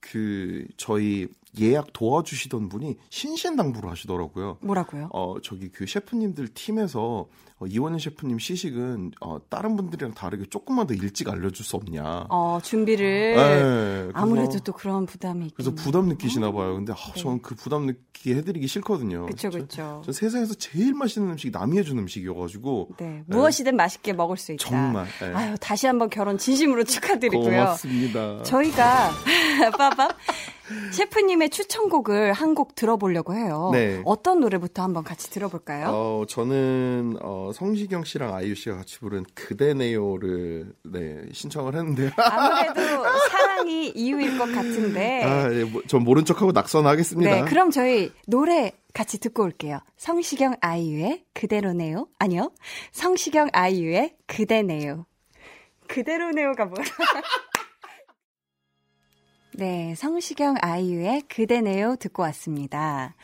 [0.00, 1.28] 그 저희
[1.60, 4.58] 예약 도와주시던 분이 신신당부를 하시더라고요.
[4.60, 5.08] 뭐라고요?
[5.12, 7.26] 어, 저기 그 셰프님들 팀에서
[7.60, 12.26] 어, 이원희 셰프님 시식은 어, 다른 분들이랑 다르게 조금만 더 일찍 알려줄 수 없냐.
[12.28, 13.34] 어, 준비를.
[13.34, 16.74] 네, 아무래도 또 그런 부담이 있 그래서 부담 느끼시나 봐요.
[16.74, 17.20] 근데 아, 네.
[17.20, 19.26] 저는 그 부담 느끼게 해드리기 싫거든요.
[19.26, 19.50] 그쵸.
[19.50, 23.24] 전 세상에서 제일 맛있는 음식이 남이 해준 음식이어가지고 네.
[23.26, 24.64] 무엇이든 맛있게 먹을 수 있다.
[24.64, 25.34] 정말, 네.
[25.34, 27.42] 아유, 다시 한번 결혼 진심으로 축하드리고요.
[27.42, 28.42] 고맙습니다.
[28.44, 29.10] 저희가
[29.76, 30.10] 빠밤
[30.92, 33.70] 셰프님의 추천곡을 한 곡 들어보려고 해요.
[33.72, 34.00] 네.
[34.04, 35.88] 어떤 노래부터 한번 같이 들어볼까요?
[35.90, 42.10] 어, 저는 어, 성시경 씨랑 아이유 씨가 같이 부른 그대네요를 네, 신청을 했는데요.
[42.16, 42.80] 아무래도
[43.30, 45.22] 사랑이 이유일 것 같은데.
[45.24, 47.30] 아, 예, 뭐, 전 모른 척하고 낙선하겠습니다.
[47.30, 49.78] 네, 그럼 저희 노래 같이 듣고 올게요.
[49.96, 52.08] 성시경 아이유의 그대로네요.
[52.18, 52.50] 아니요.
[52.92, 55.06] 성시경 아이유의 그대네요.
[55.86, 56.84] 그대로네요가 뭐야?
[59.58, 63.16] 네, 성시경 아이유의 그대네요 듣고 왔습니다.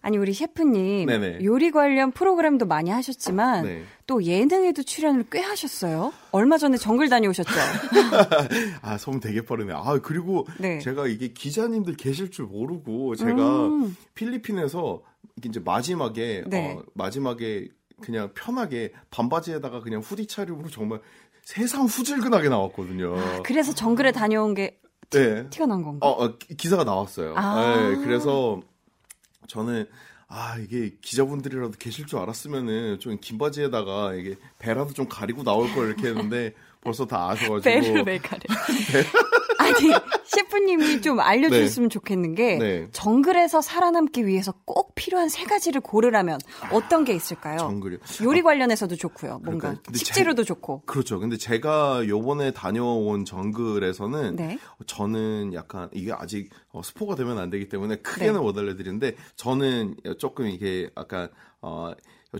[0.00, 1.44] 아니 우리 셰프님 네네.
[1.44, 3.84] 요리 관련 프로그램도 많이 하셨지만 네.
[4.08, 6.12] 또 예능에도 출연을 꽤 하셨어요.
[6.32, 7.50] 얼마 전에 정글 다녀오셨죠?
[8.82, 9.72] 아, 소문 되게 빠르네.
[9.72, 10.80] 아, 그리고 네.
[10.80, 13.96] 제가 이게 기자님들 계실 줄 모르고 제가 음.
[14.14, 15.02] 필리핀에서
[15.44, 16.72] 이제 마지막에 네.
[16.72, 17.68] 어, 마지막에
[18.00, 21.00] 그냥 편하게 반바지에다가 그냥 후디 차림으로 정말
[21.42, 23.14] 세상 후질근하게 나왔거든요.
[23.44, 24.80] 그래서 정글에 다녀온 게
[25.10, 25.48] 네.
[25.50, 26.06] 티가 난 건가?
[26.06, 27.34] 어, 어, 기- 기사가 나왔어요.
[27.36, 27.76] 아.
[27.76, 28.60] 네, 그래서
[29.46, 29.86] 저는
[30.28, 35.86] 아 이게 기자분들이라도 계실 줄 알았으면은 좀 긴 바지에다가 이게 배라도 좀 가리고 나올 걸
[35.88, 38.40] 이렇게 했는데 벌써 다 아셔가지고 배를 왜 가려?
[39.68, 39.92] 아니
[40.24, 42.88] 셰프님이 좀 알려주셨으면 좋겠는 게 네.
[42.92, 46.38] 정글에서 살아남기 위해서 꼭 필요한 세 가지를 고르라면
[46.72, 47.58] 어떤 게 있을까요?
[47.58, 47.98] 정글이요.
[48.22, 49.40] 요리 관련해서도 좋고요.
[49.44, 50.82] 뭔가 식재료도 좋고.
[50.86, 51.18] 그렇죠.
[51.18, 54.58] 근데 제가 요번에 다녀온 정글에서는 네.
[54.86, 58.38] 저는 약간 이게 아직 어, 스포가 되면 안 되기 때문에 크게는 네.
[58.40, 61.28] 못 알려드리는데 저는 조금 이게 약간
[61.60, 61.92] 어,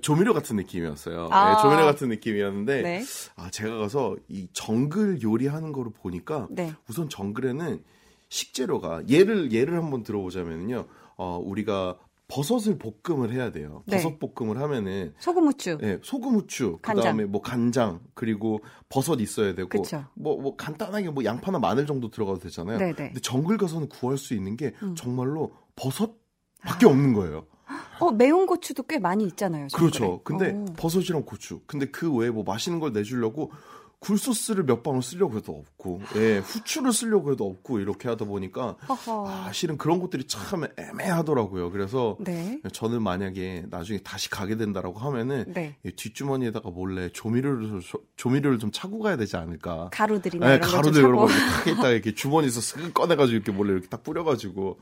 [0.03, 1.29] 조미료 같은 느낌이었어요.
[1.31, 1.55] 아.
[1.55, 3.03] 네, 조미료 같은 느낌이었는데 네.
[3.37, 6.73] 아 제가 가서 이 정글 요리하는 거를 보니까 네.
[6.89, 7.83] 우선 정글에는
[8.29, 10.87] 식재료가 예를 예를 한번 들어보자면요.
[11.17, 11.97] 어, 우리가
[12.29, 13.83] 버섯을 볶음을 해야 돼요.
[13.87, 13.97] 네.
[13.97, 15.79] 버섯 볶음을 하면은 소금 후추.
[15.79, 16.97] 네, 소금 후추, 간장.
[16.97, 20.05] 그다음에 뭐 간장, 그리고 버섯 있어야 되고 그쵸.
[20.15, 22.77] 뭐뭐 간단하게 뭐 양파나 마늘 정도 들어가도 되잖아요.
[22.77, 22.91] 네네.
[22.91, 22.95] 음.
[22.95, 26.13] 근데 정글 가서는 구할 수 있는 게 정말로 버섯
[26.61, 27.47] 밖에 없는 거예요.
[28.01, 29.69] 어 매운 고추도 꽤 많이 있잖아요.
[29.69, 29.91] 정글에.
[29.91, 30.21] 그렇죠.
[30.25, 30.65] 근데 어.
[30.77, 31.61] 버섯이랑 고추.
[31.67, 33.51] 근데 그 외에 뭐 맛있는 걸 내주려고
[34.01, 38.77] 굴소스를 몇 방울 쓰려고 해도 없고, 예, 후추를 쓰려고 해도 없고 이렇게 하다 보니까.
[39.27, 41.71] 아, 실은 그런 것들이 참 애매하더라고요.
[41.73, 42.61] 그래서 네.
[42.73, 45.77] 저는 만약에 나중에 다시 가게 된다라고 하면은 네.
[45.85, 49.91] 이 뒷주머니에다가 몰래 조미료를 좀- 조미료를 좀 차고 가야 되지 않을까.
[49.93, 51.27] 가루들이나 네, 이런 가루들 이런 차고.
[51.27, 54.79] 거탁 있다 이렇게 주머니에서 쓱 꺼내가지고 이렇게 몰래 이렇게 딱 뿌려가지고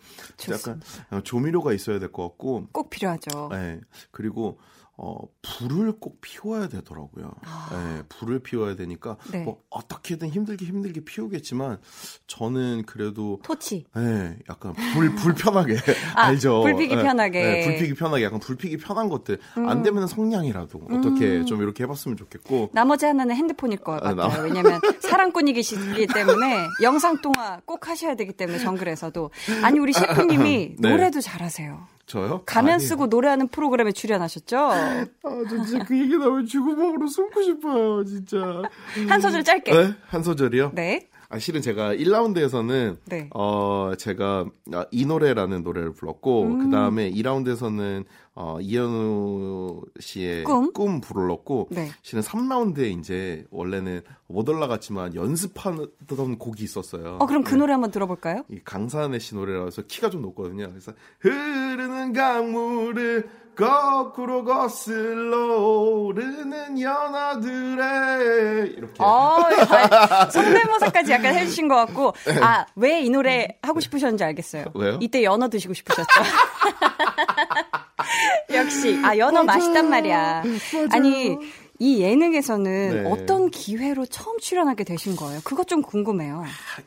[0.50, 2.66] 약간 어, 조미료가 있어야 될 것 같고.
[2.72, 3.48] 꼭 필요하죠.
[3.50, 4.58] 네, 그리고
[4.98, 7.30] 어 불을 꼭 피워야 되더라고요.
[7.70, 9.16] 네, 불을 피워야 되니까 아.
[9.30, 9.42] 네.
[9.44, 11.78] 뭐 어떻게든 힘들게 힘들게 피우겠지만
[12.26, 13.84] 저는 그래도 토치.
[13.94, 15.76] 네, 약간 불 불편하게
[16.16, 16.62] 아, 알죠.
[16.62, 17.42] 불 피기 네, 편하게.
[17.42, 17.44] 음.
[17.44, 21.84] 네, 불 피기 편하게 약간 불 피기 편한 것들 안 되면 성냥이라도 어떻게 좀 이렇게
[21.84, 22.70] 해봤으면 좋겠고.
[22.72, 24.28] 나머지 하나는 핸드폰일 것 아, 같아요.
[24.28, 29.30] 나- 왜냐면 사랑꾼이시기 때문에 영상 통화 꼭 하셔야 되기 때문에 정글에서도
[29.62, 30.90] 아니 우리 셰프님이 네.
[30.90, 31.86] 노래도 잘하세요.
[32.06, 32.42] 저요?
[32.46, 34.56] 가면 아니, 쓰고 노래하는 프로그램에 출연하셨죠?
[34.58, 38.62] 아, 저 진짜 그 얘기 나오면 죽구멍으로 숨고 싶어요, 진짜.
[39.08, 39.72] 한 소절 짧게.
[39.72, 39.94] 네?
[40.06, 40.72] 한 소절이요?
[40.74, 41.08] 네.
[41.28, 43.28] 아, 실은 제가 1라운드에서는, 네.
[43.34, 46.58] 어, 제가, 아, 이 노래라는 노래를 불렀고, 음.
[46.58, 48.04] 그 다음에 2라운드에서는,
[48.38, 50.70] 어, 이현우 씨의 꿈?
[50.74, 51.90] 꿈 불렀고, 네.
[52.02, 57.16] 실은 3라운드에 이제, 원래는 못 올라갔지만 연습하던 곡이 있었어요.
[57.20, 57.56] 어 그럼 그 네.
[57.60, 58.44] 노래 한번 들어볼까요?
[58.50, 60.68] 이 강산의 씨 노래라서 키가 좀 높거든요.
[60.68, 69.38] 그래서 흐르는 강물을 거꾸로 거슬러 오르는 연어들의 이렇게 어,
[69.70, 74.66] 아, 성대모사까지 약간 해주신 것 같고, 아, 왜 이 노래 하고 싶으셨는지 알겠어요.
[74.74, 74.98] 왜요?
[75.00, 76.06] 이때 연어 드시고 싶으셨죠?
[78.54, 80.44] 역시, 아, 연어 맛있단 말이야.
[80.90, 81.36] 아니,
[81.78, 83.10] 이 예능에서는 네.
[83.10, 85.40] 어떤 기회로 처음 출연하게 되신 거예요?
[85.44, 86.44] 그것 좀 궁금해요.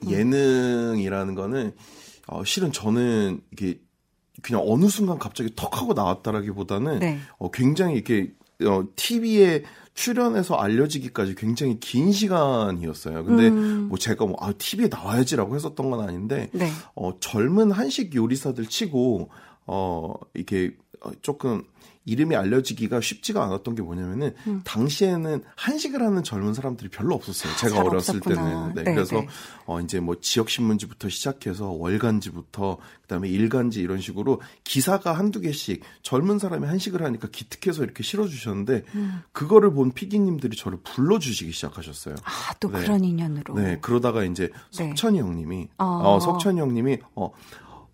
[0.07, 1.73] 예능이라는 거는
[2.27, 3.79] 어, 실은 저는 이게
[4.41, 7.19] 그냥 어느 순간 갑자기 턱 하고 나왔다라기보다는 네.
[7.37, 8.33] 어, 굉장히 이렇게
[8.65, 13.25] 어, TV에 출연해서 알려지기까지 굉장히 긴 시간이었어요.
[13.25, 16.69] 근데 뭐 제가 뭐 아, TV에 나와야지라고 했었던 건 아닌데 네.
[16.95, 19.29] 어, 젊은 한식 요리사들 치고
[19.67, 20.88] 어, 이게 어,
[21.21, 21.63] 조금
[22.05, 24.33] 이름이 알려지기가 쉽지가 않았던 게 뭐냐면은
[24.63, 27.55] 당시에는 한식을 하는 젊은 사람들이 별로 없었어요.
[27.57, 28.43] 제가 잘 어렸을 없었구나.
[28.43, 28.73] 때는.
[28.73, 29.27] 네, 네, 그래서 네.
[29.65, 36.39] 어 이제 뭐 지역 신문지부터 시작해서 월간지부터 그다음에 일간지 이런 식으로 기사가 한두 개씩 젊은
[36.39, 38.85] 사람이 한식을 하니까 기특해서 이렇게 실어 주셨는데
[39.31, 42.15] 그거를 본 피디님들이 저를 불러 주시기 시작하셨어요.
[42.23, 42.79] 아, 또 네.
[42.79, 43.53] 그런 인연으로.
[43.55, 44.87] 네, 그러다가 이제 네.
[44.87, 45.85] 석천이 형님이 어.
[45.85, 47.31] 어, 석천이 형님이 어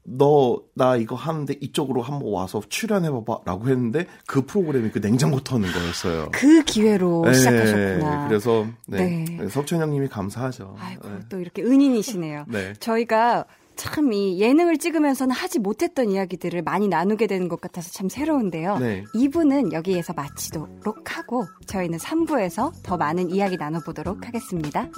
[0.05, 5.71] 너 나 이거 하는데 이쪽으로 한번 와서 출연해 봐봐라고 했는데 그 프로그램이 그 냉장고 터는
[5.71, 6.29] 거였어요.
[6.31, 8.27] 그 기회로 네, 시작하셨구나.
[8.27, 9.47] 그래서 네, 네.
[9.47, 10.75] 석천 형님이 감사하죠.
[10.77, 11.19] 아이고, 네.
[11.29, 12.45] 또 이렇게 은인이시네요.
[12.49, 12.73] 네.
[12.79, 13.45] 저희가
[13.77, 18.77] 참 이 예능을 찍으면서는 하지 못했던 이야기들을 많이 나누게 되는 것 같아서 참 새로운데요.
[18.79, 19.03] 네.
[19.13, 24.89] 2부는 여기에서 마치도록 하고 저희는 3부에서 더 많은 이야기 나눠보도록 하겠습니다.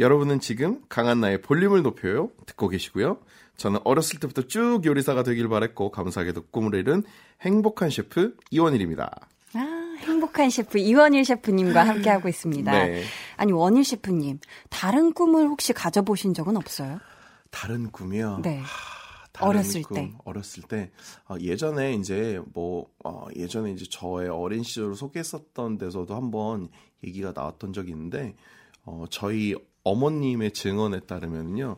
[0.00, 3.18] 여러분은 지금 강한 나의 볼륨을 높여요 듣고 계시고요.
[3.58, 7.04] 저는 어렸을 때부터 쭉 요리사가 되길 바랬고 감사하게도 꿈을 이룬
[7.42, 9.28] 행복한 셰프 이원일입니다.
[9.52, 12.72] 아, 행복한 셰프 이원일 셰프님과 함께하고 있습니다.
[12.72, 13.02] 네.
[13.36, 14.38] 아니, 원일 셰프님,
[14.70, 16.98] 다른 꿈을 혹시 가져보신 적은 없어요?
[17.50, 18.40] 다른 꿈이요.
[18.42, 18.60] 네.
[18.60, 20.12] 하, 어렸을 꿈, 때.
[20.24, 20.90] 어렸을 때
[21.28, 26.68] 어, 예전에 이제 뭐 어, 예전에 이제 저의 어린 시절을 소개했었던 데서도 한번
[27.04, 28.34] 얘기가 나왔던 적이 있는데
[28.84, 31.76] 어, 저희 어머님의 증언에 따르면요.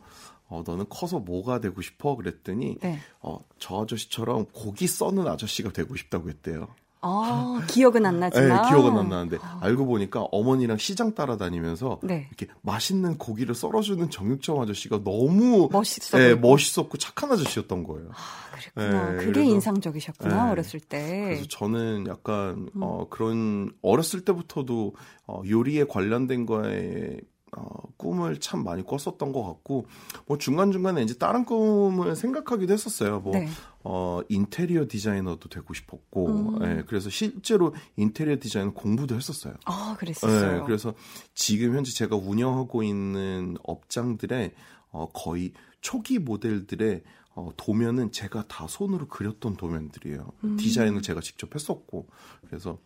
[0.49, 2.15] 어, 너는 커서 뭐가 되고 싶어?
[2.17, 2.99] 그랬더니 네.
[3.21, 6.69] 어, 저 아저씨처럼 고기 써는 아저씨가 되고 싶다고 했대요.
[7.05, 8.69] 아, 기억은 안 네, 나지만.
[8.69, 12.29] 기억은 안 나는데 알고 보니까 어머니랑 시장 따라다니면서 네.
[12.29, 16.49] 이렇게 맛있는 고기를 썰어주는 정육점 아저씨가 너무 멋있어 네, 보이고.
[16.49, 18.11] 멋있었고 착한 아저씨였던 거예요.
[18.53, 19.11] 그랬구나.
[19.11, 20.51] 네, 그게 그래서- 인상적이셨구나, 네.
[20.53, 21.23] 어렸을 때.
[21.25, 22.83] 그래서 저는 약간 음.
[22.83, 24.95] 어, 그런 어렸을 때부터도
[25.27, 27.17] 어, 요리에 관련된 거에
[27.57, 27.65] 어,
[27.99, 29.87] 꿈을 참 많이 꿨었던 것 같고
[30.27, 33.21] 뭐 중간 중간에 이제 다른 꿈을 생각하기도 했었어요.
[33.21, 33.47] 뭐 네.
[33.85, 36.63] 어, 인테리어 디자이너도 되고 싶었고, 음.
[36.63, 39.55] 예, 그래서 실제로 인테리어 디자인 공부도 했었어요.
[39.65, 40.59] 아, 그랬었어요.
[40.59, 40.95] 네, 그래서
[41.35, 44.55] 지금 현재 제가 운영하고 있는 업장들의
[44.91, 47.03] 어, 거의 초기 모델들의
[47.35, 50.33] 어, 도면은 제가 다 손으로 그렸던 도면들이에요.
[50.45, 50.57] 음.
[50.57, 52.09] 디자인을 제가 직접 했었고,
[52.47, 52.79] 그래서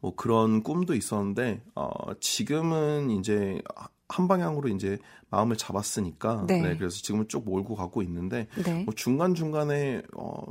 [0.00, 3.60] 뭐 그런 꿈도 있었는데 어, 지금은 이제
[4.08, 4.98] 한 방향으로 이제
[5.30, 6.60] 마음을 잡았으니까, 네.
[6.60, 8.84] 네, 그래서 지금은 쭉 몰고 가고 있는데 네.
[8.84, 10.44] 뭐 중간 중간에 어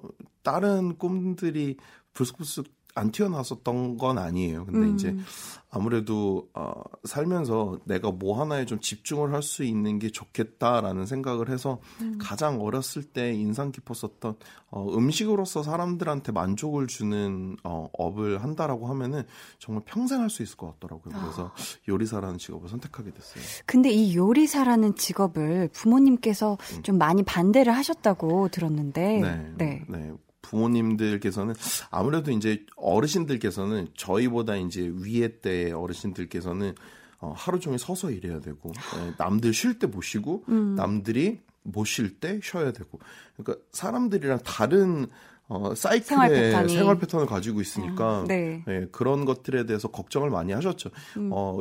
[0.44, 1.78] 다른 꿈들이
[2.14, 4.66] 불쑥불쑥 안 튀어나왔었던 건 아니에요.
[4.66, 4.96] 근데 음.
[4.96, 5.16] 이제
[5.70, 6.72] 아무래도 어
[7.04, 12.18] 살면서 내가 뭐 하나에 좀 집중을 할 수 있는 게 좋겠다라는 생각을 해서 음.
[12.20, 14.36] 가장 어렸을 때 인상 깊었었던
[14.72, 19.24] 어 음식으로서 사람들한테 만족을 주는 어 업을 한다라고 하면은
[19.60, 21.14] 정말 평생 할 수 있을 것 같더라고요.
[21.22, 21.54] 그래서 아.
[21.90, 23.44] 요리사라는 직업을 선택하게 됐어요.
[23.66, 26.84] 근데 이 요리사라는 직업을 부모님께서 음.
[26.84, 29.20] 좀 많이 반대를 하셨다고 들었는데.
[29.20, 29.52] 네.
[29.58, 29.84] 네.
[29.90, 30.12] 네.
[30.46, 31.56] 부모님들께서는
[31.92, 36.74] 아무래도 이제 어르신들께서는 저희보다 이제 위에 때 어르신들께서는
[37.20, 40.76] 어, 하루 종일 서서 일해야 되고 예, 남들 쉴때못 쉬고 음.
[40.76, 43.00] 남들이 못 쉴 때 쉬어야 되고
[43.38, 45.08] 그러니까 사람들이랑 다른
[45.48, 46.74] 어, 사이클의 생활 패턴이.
[46.74, 48.64] 생활 패턴을 가지고 있으니까 음, 네.
[48.68, 50.90] 예, 그런 것들에 대해서 걱정을 많이 하셨죠.
[51.18, 51.30] 음.
[51.32, 51.60] 어,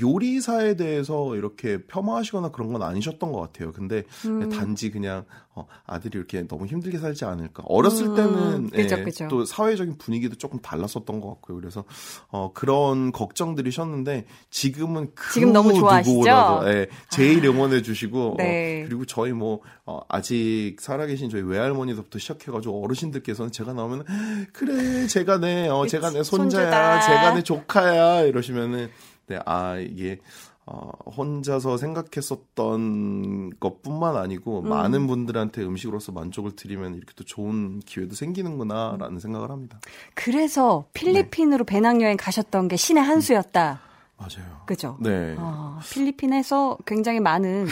[0.00, 3.72] 요리사에 대해서 이렇게 폄하하시거나 그런 건 아니셨던 것 같아요.
[3.72, 4.48] 근데 음.
[4.50, 5.24] 단지 그냥
[5.56, 7.62] 어, 아들이 이렇게 너무 힘들게 살지 않을까.
[7.66, 9.28] 어렸을 음, 때는 그죠, 예, 그죠.
[9.28, 11.60] 또 사회적인 분위기도 조금 달랐었던 것 같고요.
[11.60, 11.84] 그래서
[12.28, 16.62] 어, 그런 걱정들이셨는데 지금은 그 지금 너무 좋아하시죠?
[16.66, 18.82] 예, 제일 응원해 주시고 네.
[18.82, 24.06] 어, 그리고 저희 뭐 어, 아직 살아계신 저희 외할머니부터 시작해가지고 어르신들께서는 제가 나오면
[24.52, 27.00] 그래 제가 내 어, 제가 내 손자야 손주다.
[27.00, 28.90] 제가 내 조카야 이러시면은
[29.26, 30.18] 네, 아 이게
[30.66, 34.68] 어, 혼자서 생각했었던 것뿐만 아니고 음.
[34.68, 39.78] 많은 분들한테 음식으로서 만족을 드리면 이렇게 또 좋은 기회도 생기는구나라는 생각을 합니다.
[40.14, 43.80] 그래서 필리핀으로 배낭여행 가셨던 게 신의 한 수였다.
[44.16, 44.62] 맞아요.
[44.64, 44.96] 그죠?
[45.00, 45.34] 네.
[45.36, 47.66] 어, 필리핀에서 굉장히 많은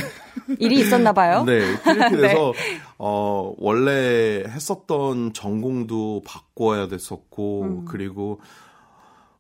[0.59, 1.45] 일이 있었나 봐요.
[1.45, 2.53] 네, 필리핀에서
[2.99, 7.85] 어 원래 했었던 전공도 바꿔야 됐었고 음.
[7.87, 8.41] 그리고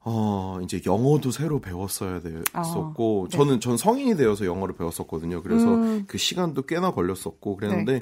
[0.05, 3.37] 어 이제 영어도 새로 배웠어야 됐었고 아, 네.
[3.37, 5.43] 저는 전 성인이 되어서 영어를 배웠었거든요.
[5.43, 5.99] 그래서 음.
[5.99, 6.05] 네.
[6.09, 8.01] 그 시간도 꽤나 걸렸었고 그랬는데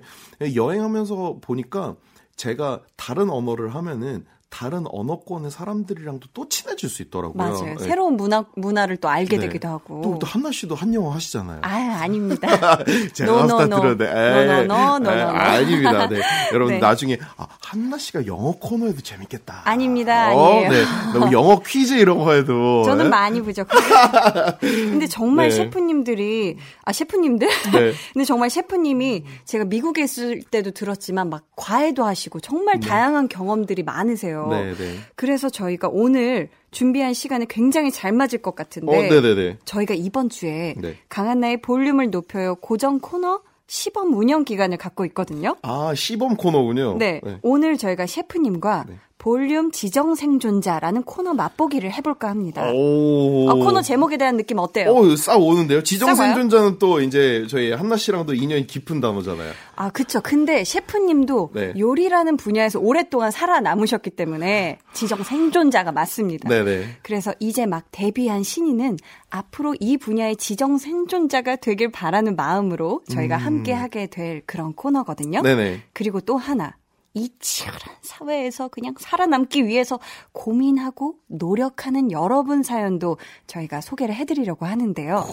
[0.54, 1.96] 여행하면서 보니까
[2.36, 7.36] 제가 다른 언어를 하면은 다른 언어권의 사람들이랑도 또 친해질 수 있더라고요.
[7.36, 7.76] 맞아요.
[7.78, 7.84] 네.
[7.84, 9.46] 새로운 문화 문화를 또 알게 네.
[9.46, 10.00] 되기도 하고.
[10.02, 11.60] 또, 또 한나 씨도 한영어 하시잖아요.
[11.62, 11.68] 아,
[12.02, 12.48] 아닙니다.
[13.14, 13.80] 제가 no, no, 스타 no.
[13.80, 15.28] 들었는데 No, no, no, no, no, no.
[15.28, 16.08] 아닙니다.
[16.08, 16.20] 네.
[16.52, 16.80] 여러분 네.
[16.80, 19.62] 나중에 아, 한나 씨가 영어 코너에도 재밌겠다.
[19.64, 20.34] 아닙니다.
[20.34, 20.70] 어, 아니에요.
[20.70, 20.84] 네.
[21.14, 23.10] 너무 영어 퀴즈 이런 거 해도 저는 네.
[23.10, 23.80] 많이 부족해요.
[24.60, 25.54] 근데 정말 네.
[25.54, 27.48] 셰프님들이 아 셰프님들?
[27.72, 27.92] 네.
[28.12, 34.39] 근데 정말 셰프님이 제가 미국에 있을 때도 들었지만 막 과외도 하시고 정말 다양한 경험들이 많으세요.
[34.48, 34.96] 네, 네.
[35.16, 39.58] 그래서 저희가 오늘 준비한 시간에 굉장히 잘 맞을 것 같은데 어, 네, 네, 네.
[39.64, 40.96] 저희가 이번 주에 네.
[41.08, 45.56] 강한나의 볼륨을 높여요 고정 코너 시범 운영 기간을 갖고 있거든요.
[45.62, 46.96] 아, 시범 코너군요.
[46.98, 48.98] 네, 오늘 저희가 셰프님과 네.
[49.20, 52.72] 볼륨 지정 생존자라는 코너 맛보기를 해볼까 합니다.
[52.72, 53.50] 오.
[53.50, 54.88] 아, 코너 제목에 대한 느낌 어때요?
[54.92, 55.82] 오, 싹 오는데요.
[55.82, 56.14] 지정?
[56.14, 59.52] 생존자는 또 이제 저희 한나 씨랑도 인연이 깊은 단어잖아요.
[59.76, 60.22] 아, 그쵸.
[60.22, 61.74] 근데 셰프님도 네.
[61.78, 66.48] 요리라는 분야에서 오랫동안 살아남으셨기 때문에 지정 생존자가 맞습니다.
[66.48, 66.86] 네, 네.
[67.02, 68.96] 그래서 이제 막 데뷔한 신인은
[69.28, 75.40] 앞으로 이 분야의 지정 생존자가 되길 바라는 마음으로 저희가 함께 하게 될 그런 코너거든요.
[75.40, 75.42] 음.
[75.42, 75.82] 네, 네.
[75.92, 76.74] 그리고 또 하나.
[77.14, 79.98] 이 치열한 사회에서 그냥 살아남기 위해서
[80.32, 85.24] 고민하고 노력하는 여러분 사연도 저희가 소개를 해드리려고 하는데요.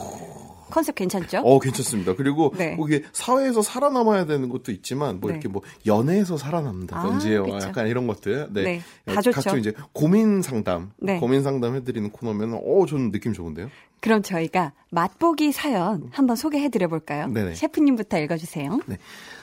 [0.70, 1.40] 컨셉 괜찮죠?
[1.40, 2.16] 어, 괜찮습니다.
[2.16, 2.76] 그리고 네.
[2.76, 5.36] 뭐 이게 사회에서 살아남아야 되는 것도 있지만 뭐 네.
[5.36, 7.60] 이렇게 뭐 연애에서 살아남는다든지 아, 어.
[7.62, 8.50] 약간 이런 것들.
[8.52, 8.64] 네.
[8.64, 9.32] 네, 다 좋죠.
[9.36, 11.20] 각종 이제 고민 상담, 네.
[11.20, 13.70] 고민 상담 해드리는 코너면 어, 저는 느낌 좋은데요.
[14.02, 17.28] 그럼 저희가 맛보기 사연 한번 소개해 드려 볼까요?
[17.28, 17.56] 네네.
[17.56, 18.80] 셰프님부터 읽어주세요.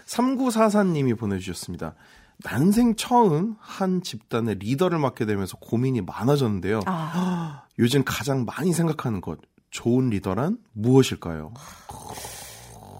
[0.06, 1.94] 3944님이 보내주셨습니다.
[2.42, 6.80] 난생 처음 한 집단의 리더를 맡게 되면서 고민이 많아졌는데요.
[6.86, 9.38] 아, 요즘 가장 많이 생각하는 것,
[9.70, 11.52] 좋은 리더란 무엇일까요?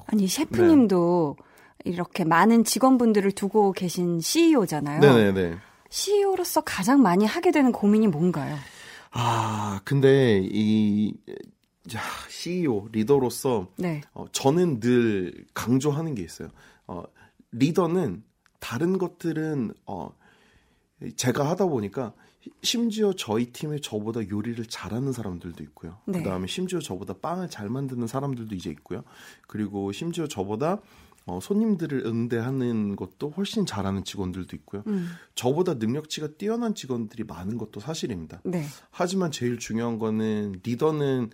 [0.07, 1.37] 아니 셰프님도
[1.85, 5.01] 이렇게 많은 직원분들을 두고 계신 CEO잖아요.
[5.01, 5.59] 네네네.
[5.91, 8.57] CEO로서 가장 많이 하게 되는 고민이 뭔가요?
[9.13, 11.15] 아, 근데 이
[11.89, 14.01] 자, CEO 리더로서 네.
[14.13, 16.49] 어, 저는 늘 강조하는 게 있어요.
[16.87, 17.05] 어,
[17.53, 18.25] 리더는
[18.65, 20.09] 다른 것들은 어,
[21.17, 22.15] 제가 하다 보니까
[22.63, 25.99] 심지어 저희 팀에 저보다 요리를 잘하는 사람들도 있고요.
[26.07, 26.23] 네.
[26.23, 29.05] 그다음에 심지어 저보다 빵을 잘 만드는 사람들도 이제 있고요.
[29.49, 30.81] 그리고 심지어 저보다
[31.27, 34.83] 어, 손님들을 응대하는 것도 훨씬 잘하는 직원들도 있고요.
[34.87, 38.41] 음, 저보다 능력치가 뛰어난 직원들이 많은 것도 사실입니다.
[38.45, 38.65] 네.
[38.91, 41.31] 하지만 제일 중요한 거는 리더는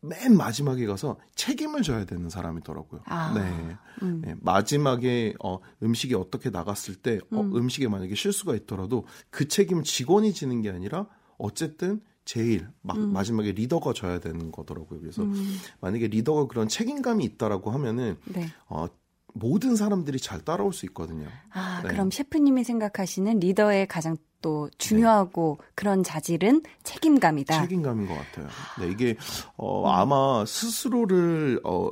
[0.00, 3.02] 맨 마지막에 가서 책임을 져야 되는 사람이더라고요.
[3.06, 3.76] 아, 네.
[4.02, 4.22] 음.
[4.24, 7.56] 네, 마지막에 어, 음식이 어떻게 나갔을 때 어, 음.
[7.56, 13.12] 음식에 만약에 실수가 있더라도 그 책임을 직원이 지는 게 아니라 어쨌든 제일 마, 음.
[13.12, 15.00] 마지막에 리더가 져야 되는 거더라고요.
[15.00, 18.46] 그래서 음, 만약에 리더가 그런 책임감이 있다라고 하면은 네.
[18.68, 18.86] 어,
[19.34, 21.26] 모든 사람들이 잘 따라올 수 있거든요.
[21.50, 21.88] 아, 네.
[21.88, 27.62] 그럼 셰프님이 생각하시는 리더의 가장 또 중요하고 그런 자질은 책임감이다.
[27.62, 28.48] 책임감인 것 같아요.
[28.80, 29.16] 네, 이게 음.
[29.56, 31.90] 어, 아마 스스로를 어,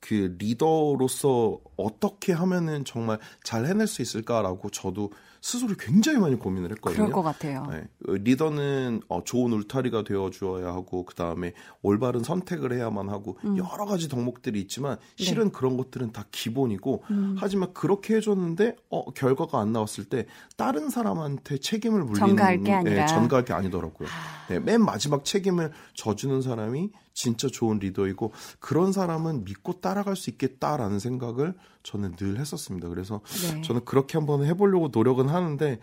[0.00, 5.10] 그 리더로서 어떻게 하면은 정말 잘 해낼 수 있을까라고 저도
[5.46, 6.96] 스스로 굉장히 많이 고민을 했거든요.
[6.96, 7.68] 그럴 것 같아요.
[7.70, 13.38] 네, 어, 리더는 어, 좋은 울타리가 되어 주어야 하고 그 다음에 올바른 선택을 해야만 하고
[13.44, 13.56] 음.
[13.56, 15.24] 여러 가지 덕목들이 있지만 네.
[15.24, 17.36] 실은 그런 것들은 다 기본이고 음.
[17.38, 20.26] 하지만 그렇게 해줬는데 어, 결과가 안 나왔을 때
[20.56, 23.02] 다른 사람한테 책임을 물리는 전가할 게 아니라.
[23.02, 24.08] 네, 전가할 게 아니더라고요.
[24.48, 30.98] 네, 맨 마지막 책임을 져주는 사람이 진짜 좋은 리더이고 그런 사람은 믿고 따라갈 수 있겠다라는
[31.00, 32.88] 생각을 저는 늘 했었습니다.
[32.90, 33.22] 그래서
[33.54, 33.62] 네.
[33.62, 35.80] 저는 그렇게 한번 해보려고 노력은 하는데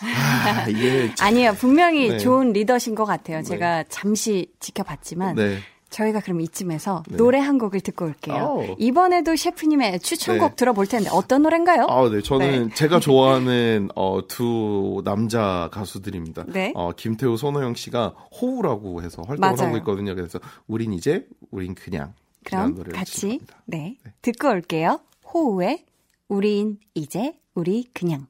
[0.00, 0.64] 아,
[1.16, 1.54] 참- 아니에요.
[1.54, 2.18] 분명히 네.
[2.18, 3.42] 좋은 리더신 것 같아요.
[3.42, 5.58] 제가 잠시 지켜봤지만 네.
[5.92, 7.16] 저희가 그럼 이쯤에서 네.
[7.16, 8.36] 노래 한 곡을 듣고 올게요.
[8.36, 8.76] 아우.
[8.78, 10.56] 이번에도 셰프님의 추천곡 네.
[10.56, 11.86] 들어볼 텐데 어떤 노래인가요?
[11.88, 12.20] 아, 네.
[12.22, 16.46] 저는 제가 좋아하는 어, 두 남자 가수들입니다.
[16.48, 16.72] 네.
[16.74, 18.08] 어, 김태우, 손호영 씨가
[18.40, 19.68] 호우라고 해서 활동을 맞아요.
[19.68, 20.14] 하고 있거든요.
[20.14, 22.14] 그래서 우린 이제, 우린 그냥.
[22.44, 23.62] 그럼 같이 추천합니다.
[23.66, 24.98] 네, 듣고 올게요.
[25.32, 25.84] 호우의
[26.26, 28.26] 우린 이제 우리 그냥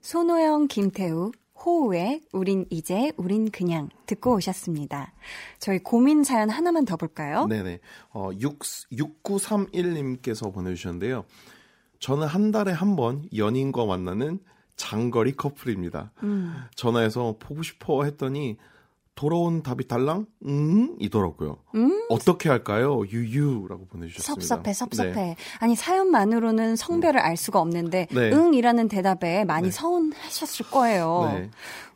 [0.00, 1.32] 손호영 김태우
[1.64, 5.12] 호우의 우린 이제 우린 그냥 듣고 오셨습니다.
[5.58, 7.46] 저희 고민 사연 하나만 더 볼까요?
[7.46, 7.80] 네네.
[8.12, 8.58] 어, 6,
[8.92, 11.24] 6931님께서 보내주셨는데요.
[11.98, 14.38] 저는 한 달에 한 번 연인과 만나는
[14.76, 16.12] 장거리 커플입니다.
[16.22, 18.56] 음, 전화해서 보고 싶어 했더니
[19.22, 21.56] 돌아온 답이 달랑 음 이더라고요.
[22.08, 23.02] 어떻게 할까요?
[23.04, 24.46] 유유라고 보내주셨습니다.
[24.46, 25.12] 섭섭해, 섭섭해.
[25.12, 25.36] 네.
[25.58, 28.32] 아니, 사연만으로는 성별을 알 수가 없는데, 네.
[28.32, 29.70] 응이라는 대답에 많이 네.
[29.72, 31.30] 서운하셨을 거예요.
[31.34, 31.50] 네.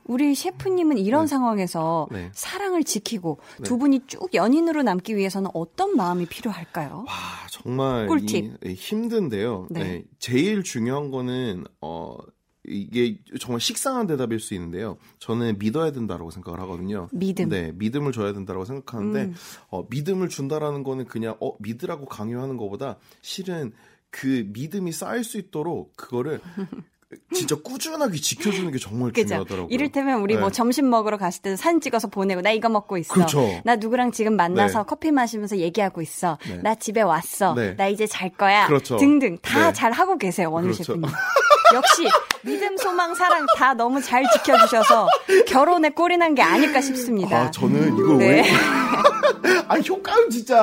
[0.04, 1.26] 우리 셰프님은 이런 네.
[1.28, 2.30] 상황에서 네.
[2.34, 3.62] 사랑을 지키고 네.
[3.62, 7.04] 두 분이 쭉 연인으로 남기 위해서는 어떤 마음이 필요할까요?
[7.06, 7.14] 와
[7.52, 8.44] 정말 꿀팁.
[8.64, 9.68] 이- 이 힘든데요.
[9.70, 9.80] 네.
[9.84, 10.04] 네.
[10.18, 12.16] 제일 중요한 거는 어
[12.64, 14.96] 이게 정말 식상한 대답일 수 있는데요.
[15.18, 17.08] 저는 믿어야 된다라고 생각을 하거든요.
[17.12, 17.48] 믿음.
[17.48, 19.34] 네, 믿음을 줘야 된다고 생각하는데 음.
[19.70, 23.72] 어, 믿음을 준다라는 거는 그냥 어 믿으라고 강요하는 것보다 실은
[24.10, 26.40] 그 믿음이 쌓일 수 있도록 그거를
[27.34, 29.28] 진짜 꾸준하게 지켜주는 게 정말 그죠?
[29.28, 29.68] 중요하더라고요.
[29.70, 30.40] 이를테면 우리 네.
[30.40, 33.12] 뭐 점심 먹으러 갔을 때 사진 찍어서 보내고 나 이거 먹고 있어.
[33.12, 33.60] 그렇죠.
[33.64, 34.84] 나 누구랑 지금 만나서 네.
[34.86, 36.38] 커피 마시면서 얘기하고 있어.
[36.46, 36.58] 네.
[36.62, 37.54] 나 집에 왔어.
[37.54, 37.74] 네.
[37.76, 38.66] 나 이제 잘 거야.
[38.66, 38.96] 그렇죠.
[38.96, 39.72] 등등 다 네.
[39.72, 40.84] 잘 하고 계세요 원우 그렇죠.
[40.84, 41.10] 셰프님.
[41.74, 42.06] 역시
[42.44, 45.06] 믿음, 소망, 사랑 다 너무 잘 지켜주셔서
[45.46, 47.36] 결혼에 꼴이 난 게 아닐까 싶습니다.
[47.42, 48.26] 아, 저는 이거 네.
[48.26, 48.42] 왜?
[49.68, 50.58] 아, 효과음 진짜.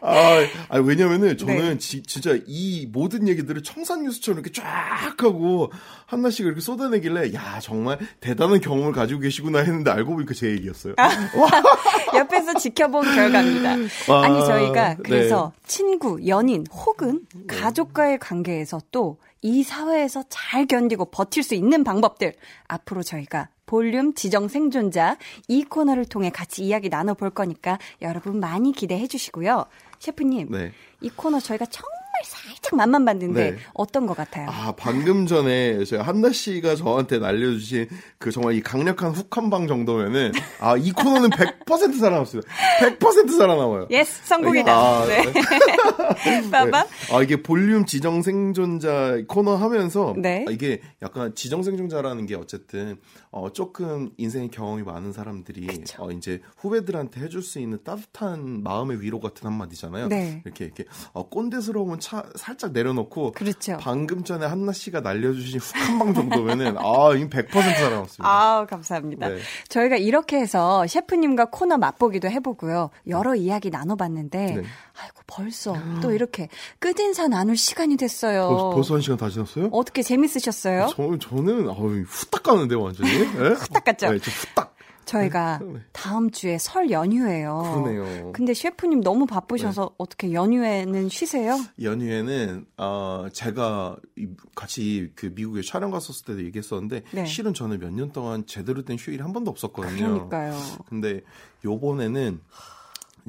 [0.00, 1.78] 아, 아 왜냐면은 저는 네.
[1.78, 5.70] 지- 진짜 이 모든 얘기들을 청산 뉴스처럼 이렇게 쫙 하고
[6.06, 10.94] 하나씩 이렇게 쏟아내길래 야, 정말 대단한 경험을 가지고 계시구나 했는데 알고 보니까 제 얘기였어요.
[12.14, 13.70] 옆에서 지켜본 결과입니다.
[14.08, 14.96] 와, 아니 저희가 네.
[15.04, 22.34] 그래서 친구, 연인 혹은 가족과의 관계에서 또 이 사회에서 잘 견디고 버틸 수 있는 방법들
[22.68, 25.16] 앞으로 저희가 볼륨 지정 생존자
[25.48, 29.66] 이 코너를 통해 같이 이야기 나눠볼 거니까 여러분 많이 기대해 주시고요.
[30.00, 30.72] 셰프님, 네.
[31.00, 33.56] 이 코너 저희가 정말 살짝 맛만 봤는데 네.
[33.74, 34.48] 어떤 것 같아요?
[34.50, 39.66] 아, 방금 전에 제가 한나 씨가 저한테 날려주신 그 정말 이 강력한 훅 한 방
[39.66, 42.48] 정도면은 아, 이 코너는 100% 살아남습니다.
[42.80, 43.88] 100% 살아남아요.
[43.90, 44.72] Yes, 성공이다.
[44.72, 45.22] 아, 네.
[46.50, 46.86] 빠밤.
[47.12, 50.44] 아 이게 볼륨 지정 생존자 코너 하면서 네.
[50.48, 52.98] 아, 이게 약간 지정 생존자라는 게 어쨌든
[53.32, 59.20] 어 조금 인생의 경험이 많은 사람들이 어 이제 후배들한테 해줄 수 있는 따뜻한 마음의 위로
[59.20, 60.08] 같은 한마디잖아요.
[60.08, 60.42] 네.
[60.44, 63.76] 이렇게 이렇게 어 꼰대스러움은 차, 살짝 내려놓고 그렇죠.
[63.80, 68.24] 방금 전에 한나 씨가 날려주신 훅 한 방 정도면은 아 이건 100% 살아남습니다.
[68.28, 69.28] 아, 감사합니다.
[69.28, 69.38] 네.
[69.68, 72.90] 저희가 이렇게 해서 셰프님과 코너 맛보기도 해보고요.
[73.06, 74.62] 여러 이야기 나눠봤는데, 네.
[75.02, 76.48] 아이고, 벌써 또 이렇게
[76.78, 78.48] 끝인사 나눌 시간이 됐어요.
[78.48, 79.68] 벌써, 벌써 한 시간 다 지났어요?
[79.72, 80.88] 어떻게 재밌으셨어요?
[80.94, 83.10] 저, 저는 어우, 후딱 가는데 완전히.
[83.10, 83.48] 네?
[83.54, 84.10] 후딱 갔죠?
[84.12, 84.76] 네, 저 후딱.
[85.06, 85.80] 저희가 네.
[85.90, 87.82] 다음 주에 설 연휴예요.
[87.82, 88.30] 그러네요.
[88.32, 91.58] 근데 셰프님 너무 바쁘셔서 어떻게 연휴에는 쉬세요?
[91.82, 97.26] 연휴에는 어 제가 이- 같이 그 미국에 촬영 갔었을 때도 얘기했었는데 네.
[97.26, 100.28] 실은 저는 몇 년 동안 제대로 된 휴일이 한 번도 없었거든요.
[100.28, 100.56] 그러니까요.
[100.88, 101.22] 근데
[101.64, 102.40] 요번에는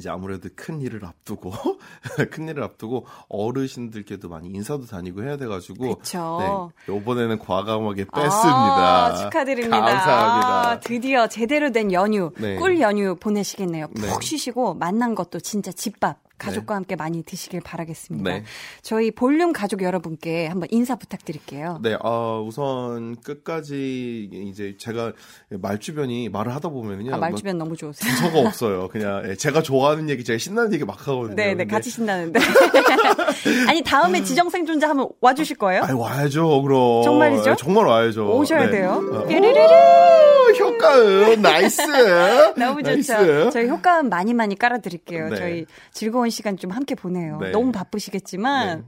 [0.02, 1.52] 이제 아무래도 큰 일을 앞두고
[2.32, 6.72] 큰 일을 앞두고 어르신들께도 많이 인사도 다니고 해야 돼가지고 그쵸.
[6.88, 9.06] 네 요번에는 과감하게 뺐습니다.
[9.06, 9.80] 아, 축하드립니다.
[9.80, 10.70] 감사합니다.
[10.72, 12.56] 아, 드디어 제대로 된 연휴, 네.
[12.56, 13.90] 꿀 연휴 보내시겠네요.
[13.90, 14.26] 푹 네.
[14.26, 16.18] 쉬시고 만난 것도 진짜 집밥.
[16.42, 18.30] 가족과 함께 많이 드시길 바라겠습니다.
[18.30, 18.44] 네.
[18.82, 21.80] 저희 볼륨 가족 여러분께 한번 인사 부탁드릴게요.
[21.84, 25.14] 네, 어, 우선 끝까지 이제 제가
[25.50, 27.14] 말주변이 말을 하다 보면은요.
[27.14, 28.12] 아, 말주변 너무 좋으세요.
[28.18, 28.88] 저가 없어요.
[28.90, 31.36] 그냥 예, 제가 좋아하는 얘기, 제가 신나는 얘기 막 하거든요.
[31.36, 32.40] 네, 네, 같이 신나는데.
[33.70, 35.84] 아니, 다음에 지정생존자 한번 와주실 거예요?
[35.84, 37.04] 아이, 와야죠, 그럼.
[37.04, 37.52] 정말이죠?
[37.52, 38.36] 예, 정말 와야죠.
[38.38, 38.72] 오셔야 네.
[38.72, 39.04] 돼요.
[39.14, 39.60] 어, 뾰르르르.
[39.62, 41.82] 오, 효과음, nice.
[42.58, 43.14] 너무 좋죠.
[43.14, 43.50] nice.
[43.52, 45.30] 저희 효과음 많이 많이 깔아드릴게요.
[45.30, 45.36] 네.
[45.36, 47.38] 저희 즐거운 시간 좀 함께 보내요.
[47.38, 47.52] 네.
[47.52, 48.86] 너무 바쁘시겠지만 네.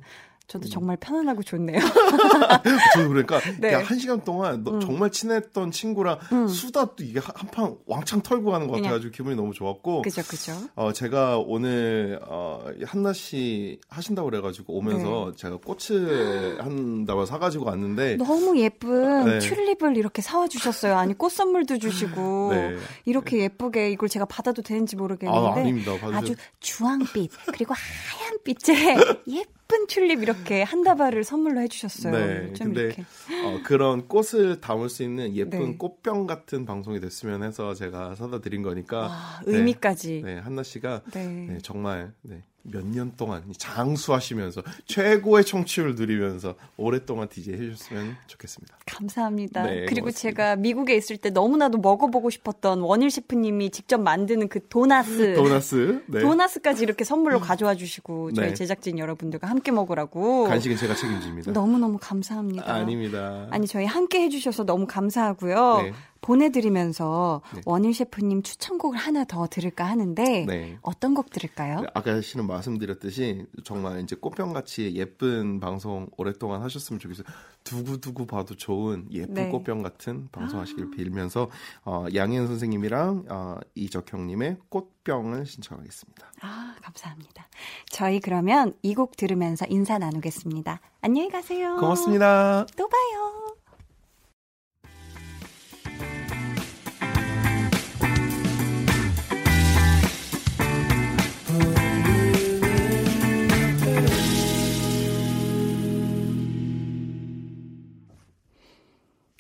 [0.48, 1.80] 저도 정말 편안하고 좋네요.
[2.94, 3.74] 저도 그러니까 네.
[3.74, 6.20] 한 시간 동안 너- 정말 친했던 친구랑
[6.50, 8.78] 수다 또 이게 한 판 왕창 털고 가는 것.
[8.78, 10.02] 같아가지고 기분이 너무 좋았고.
[10.02, 10.54] 그죠, 그죠.
[10.76, 15.38] 어, 제가 오늘, 어, 한나 씨 하신다고 그래가지고 오면서 네.
[15.38, 18.16] 제가 꽃을 한다고 사가지고 왔는데.
[18.18, 19.40] 너무 예쁜 네.
[19.40, 20.98] 튤립을 이렇게 사와 주셨어요.
[20.98, 22.78] 아니 꽃 선물도 주시고 네.
[23.06, 25.92] 이렇게 예쁘게 이걸 제가 받아도 되는지 모르겠는데 아, 아닙니다.
[25.94, 26.18] 받으세요.
[26.18, 29.54] 아주 주황빛 그리고 하얀 빛의 예쁜
[29.88, 32.14] 튤립 이렇게 한 다발을 선물로 해주셨어요.
[32.14, 33.02] 네, 좀 근데 이렇게
[33.44, 35.78] 어, 그런 꽃을 담을 수 있는 예쁜 네.
[35.78, 39.08] 꽃병 같은 방송이 됐으면 해서 제가 사다 드린 거니까.
[39.10, 39.58] 아, 네.
[39.58, 40.22] 의미까지.
[40.24, 41.28] 네, 한나 씨가 네.
[41.28, 48.78] 네, 정말 네, 몇 년 동안 장수하시면서 최고의 청취율 누리면서 오랫동안 DJ 해주셨으면 좋겠습니다.
[48.86, 49.64] 감사합니다.
[49.64, 50.12] 네, 그리고 고맙습니다.
[50.20, 55.34] 제가 미국에 있을 때 너무나도 먹어보고 싶었던 원일 셰프님이 직접 만드는 그 도나스.
[55.36, 56.04] 도나스.
[56.08, 56.20] 네.
[56.22, 58.54] 도나스까지 이렇게 선물로 가져와 주시고 저희 네.
[58.54, 60.46] 제작진 여러분들과 함께 먹으라고.
[60.46, 61.52] 간식은 제가 책임집니다.
[61.52, 62.72] 너무너무 감사합니다.
[62.74, 63.48] 아닙니다.
[63.52, 65.92] 아니 저희 함께 해주셔서 너무 감사하고요.
[66.24, 66.28] 네.
[66.28, 67.62] 보내드리면서 네.
[67.66, 70.78] 원일 셰프님 추천곡을 하나 더 들을까 하는데 네.
[70.82, 71.82] 어떤 곡 들을까요?
[71.82, 77.26] 네, 아까 씨는 말씀드렸듯이 정말 이제 꽃병같이 예쁜 방송 오랫동안 하셨으면 좋겠어요.
[77.64, 79.50] 두고두고 봐도 좋은 예쁜 네.
[79.50, 81.50] 꽃병 같은 방송하시길 빌면서
[81.86, 86.32] 어, 양현 선생님이랑 어, 이적형님의 꽃병을 신청하겠습니다.
[86.42, 87.48] 아, 감사합니다.
[87.90, 90.80] 저희 그러면 이 곡 들으면서 인사 나누겠습니다.
[91.02, 91.76] 안녕히 가세요.
[91.78, 92.66] 고맙습니다.
[92.78, 93.43] 또 봐요.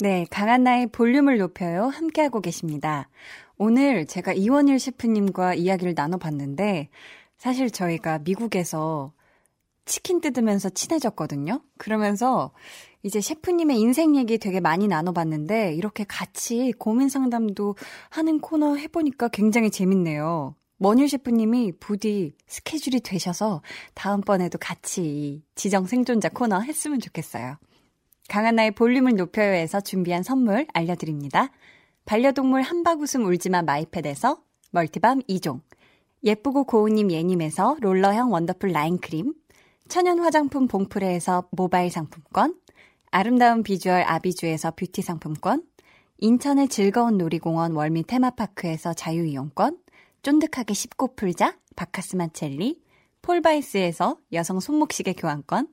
[0.04, 1.86] 네, 강한나의 볼륨을 높여요.
[1.86, 3.08] 함께하고 계십니다.
[3.58, 6.89] 오늘 제가 이원일 셰프님과 이야기를 나눠봤는데,
[7.38, 9.14] 사실 저희가 미국에서
[9.86, 11.62] 치킨 뜯으면서 친해졌거든요.
[11.78, 12.51] 그러면서
[13.01, 17.78] 이제 셰프님의 인생 얘기 되게 많이 나눠봤는데, 이렇게 같이 고민 상담도
[18.10, 20.54] 하는 코너 해보니까 굉장히 재밌네요.
[20.80, 23.62] 머뉴 셰프님이 부디 스케줄이 되셔서
[23.93, 27.56] 다음번에도 같이 이 지정 생존자 코너 했으면 좋겠어요.
[28.30, 31.49] 강한나의 볼륨을 높여요에서 준비한 선물 알려드립니다.
[32.05, 35.61] 반려동물 한바구음 울지마 마이패드에서 멀티밤 2종,
[36.24, 39.34] 예쁘고 고운님 예님에서 롤러형 원더풀 라인크림,
[39.88, 42.55] 천연 화장품 봉프레에서 모바일 상품권,
[43.11, 45.63] 아름다운 비주얼 아비주에서 뷰티 상품권,
[46.19, 49.78] 인천의 즐거운 놀이공원 월미 테마파크에서 자유이용권,
[50.24, 52.82] 쫀득하게 씹고 풀자 바카스마 첼리,
[53.21, 55.67] 폴바이스에서 여성 손목시계 교환권,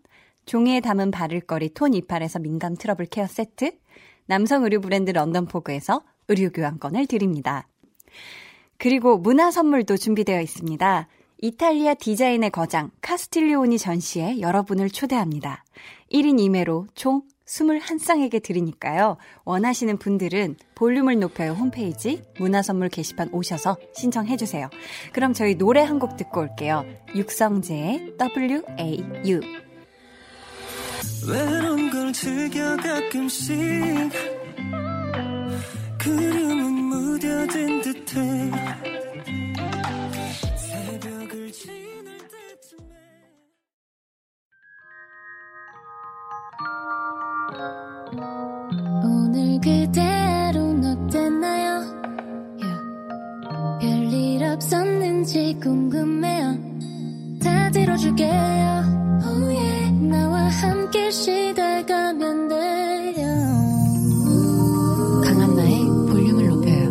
[0.50, 3.70] 종이에 담은 바를거리 톤 이팔에서 민감 트러블 care 세트,
[4.26, 7.68] 남성 의류 브랜드 런던포그에서 의류 교환권을 드립니다.
[8.76, 11.06] 그리고 문화 선물도 준비되어 있습니다.
[11.38, 15.62] 이탈리아 디자인의 거장 카스틸리오니 전시에 여러분을 초대합니다.
[16.10, 19.18] 1인 2매로 총 21쌍에게 드리니까요.
[19.44, 24.68] 원하시는 분들은 볼륨을 높여요 홈페이지 문화선물 게시판 오셔서 신청해주세요.
[25.12, 26.84] 그럼 저희 노래 한 곡 듣고 올게요.
[27.14, 29.69] 육성재의 WAU.
[31.26, 33.54] 외로운 걸 즐겨 가끔씩
[35.98, 38.50] 그림은 무뎌진 듯해
[40.56, 42.94] 새벽을 지날 때쯤에
[49.04, 52.00] 오늘 그대로는 어땠나요?
[53.80, 56.58] 별일 없었는지 궁금해요.
[57.42, 58.30] 다 들어줄게요.
[59.22, 59.79] Oh yeah.
[60.10, 63.26] 나와 함께 시달가면 돼요.
[65.24, 66.90] 강한나의 볼륨을 높여요.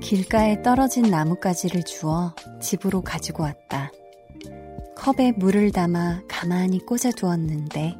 [0.00, 3.92] 길가에 떨어진 나뭇가지를 주워 집으로 가지고 왔다.
[5.02, 7.96] 컵에 물을 담아 가만히 꽂아두었는데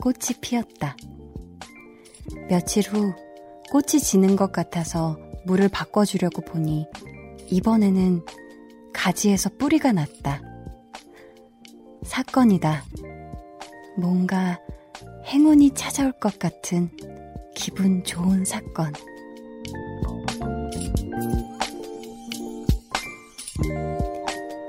[0.00, 0.96] 꽃이 피었다.
[2.48, 3.14] 며칠 후
[3.70, 6.88] 꽃이 지는 것 같아서 물을 바꿔주려고 보니
[7.48, 8.24] 이번에는
[8.92, 10.42] 가지에서 뿌리가 났다.
[12.02, 12.82] 사건이다.
[13.96, 14.58] 뭔가
[15.26, 16.90] 행운이 찾아올 것 같은
[17.54, 18.92] 기분 좋은 사건.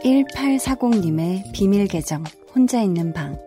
[0.07, 2.23] (1840님의) 비밀 계정
[2.55, 3.37] 혼자 있는 방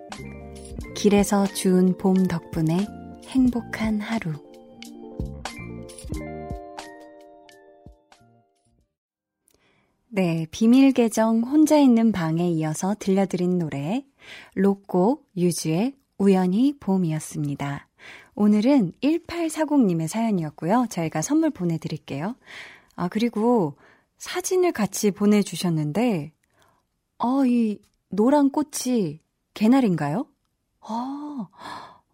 [0.95, 2.87] 길에서 주운 봄 덕분에
[3.29, 4.33] 행복한 하루
[10.11, 14.05] 네, 비밀 계정 혼자 있는 방에 이어서 들려드린 노래
[14.55, 17.89] 로꼬 유주의 우연히 봄이었습니다.
[18.35, 20.89] 오늘은 1840님의 사연이었고요.
[20.91, 22.37] 저희가 선물 보내드릴게요.
[22.97, 23.79] 아, 그리고
[24.19, 26.35] 사진을 같이 보내주셨는데,
[27.23, 29.21] 어, 이 노란 꽃이
[29.53, 30.27] 개나리인가요?
[30.81, 31.49] 아,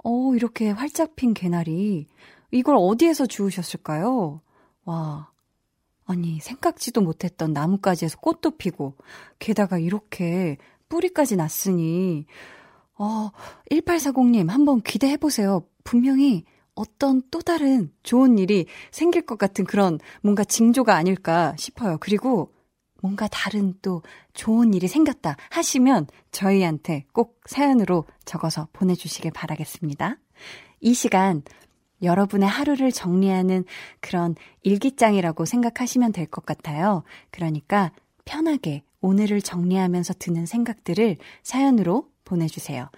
[0.05, 2.07] 어, 이렇게 활짝 핀 개나리.
[2.51, 4.41] 이걸 어디에서 주우셨을까요?
[4.85, 5.31] 와,
[6.07, 8.95] 아니, 생각지도 못했던 나뭇가지에서 꽃도 피고,
[9.39, 10.57] 게다가 이렇게
[10.89, 12.27] 뿌리까지 났으니,
[12.99, 13.31] 어,
[13.71, 15.63] 1840님, 한번 기대해보세요.
[15.85, 16.45] 분명히
[16.75, 21.97] 어떤 또 다른 좋은 일이 생길 것 같은 그런 뭔가 징조가 아닐까 싶어요.
[22.01, 22.56] 그리고
[23.03, 24.03] 뭔가 다른 또
[24.35, 30.17] 좋은 일이 생겼다 하시면 저희한테 꼭 사연으로 적어서 보내주시길 바라겠습니다.
[30.81, 31.43] 이 시간
[32.03, 33.65] 여러분의 하루를 정리하는
[34.01, 37.05] 그런 일기장이라고 생각하시면 될 것 같아요.
[37.31, 37.93] 그러니까
[38.25, 42.91] 편하게 오늘을 정리하면서 드는 생각들을 사연으로 보내주세요.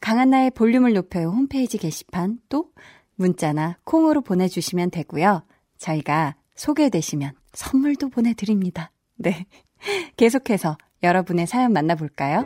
[0.00, 2.70] 강한나의 볼륨을 높여요 홈페이지 게시판 또
[3.16, 5.42] 문자나 콩으로 보내주시면 되고요.
[5.78, 8.90] 저희가 소개되시면 선물도 보내드립니다.
[9.16, 9.46] 네.
[10.16, 12.44] 계속해서 여러분의 사연 만나볼까요?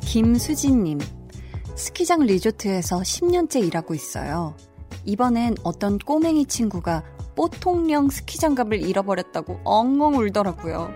[0.00, 0.98] 김수진님,
[1.76, 4.56] 스키장 리조트에서 10년째 일하고 있어요.
[5.04, 7.04] 이번엔 어떤 꼬맹이 친구가
[7.36, 10.92] 뽀통령 스키장갑을 잃어버렸다고 엉엉 울더라고요.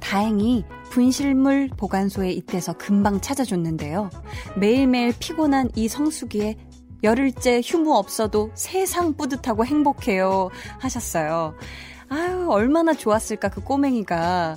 [0.00, 4.10] 다행히 분실물 보관소에 입대서 금방 찾아줬는데요.
[4.56, 6.56] 매일매일 피곤한 이 성수기에
[7.04, 10.48] 열흘째 휴무 없어도 세상 뿌듯하고 행복해요.
[10.80, 11.54] 하셨어요.
[12.08, 14.56] 아유, 얼마나 좋았을까, 그 꼬맹이가.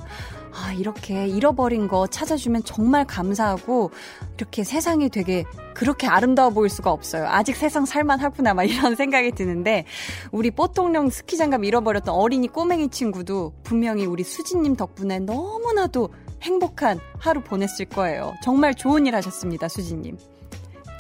[0.60, 3.92] 아, 이렇게 잃어버린 거 찾아주면 정말 감사하고,
[4.38, 5.44] 이렇게 세상이 되게
[5.76, 7.28] 그렇게 아름다워 보일 수가 없어요.
[7.28, 9.86] 아직 세상 살만하구나, 막 이런 생각이 드는데,
[10.32, 16.10] 우리 뽀통령 스키장갑 잃어버렸던 어린이 꼬맹이 친구도 분명히 우리 수진님 덕분에 너무나도
[16.42, 18.34] 행복한 하루 보냈을 거예요.
[18.42, 20.18] 정말 좋은 일 하셨습니다, 수진님.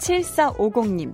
[0.01, 1.13] 7450님,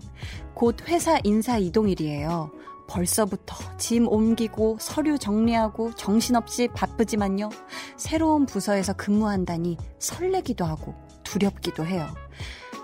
[0.54, 2.52] 곧 회사 인사 이동일이에요.
[2.88, 7.50] 벌써부터 짐 옮기고 서류 정리하고 정신없이 바쁘지만요.
[7.98, 12.08] 새로운 부서에서 근무한다니 설레기도 하고 두렵기도 해요.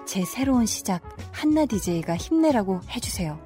[0.05, 3.39] 제 새로운 시작, 한나 DJ가 힘내라고 해주세요.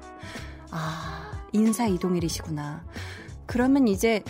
[0.70, 2.84] 아, 인사 이동일이시구나.
[3.46, 4.22] 그러면 이제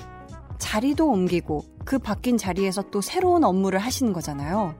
[0.64, 4.74] 자리도 옮기고 그 바뀐 자리에서 또 새로운 업무를 하시는 거잖아요.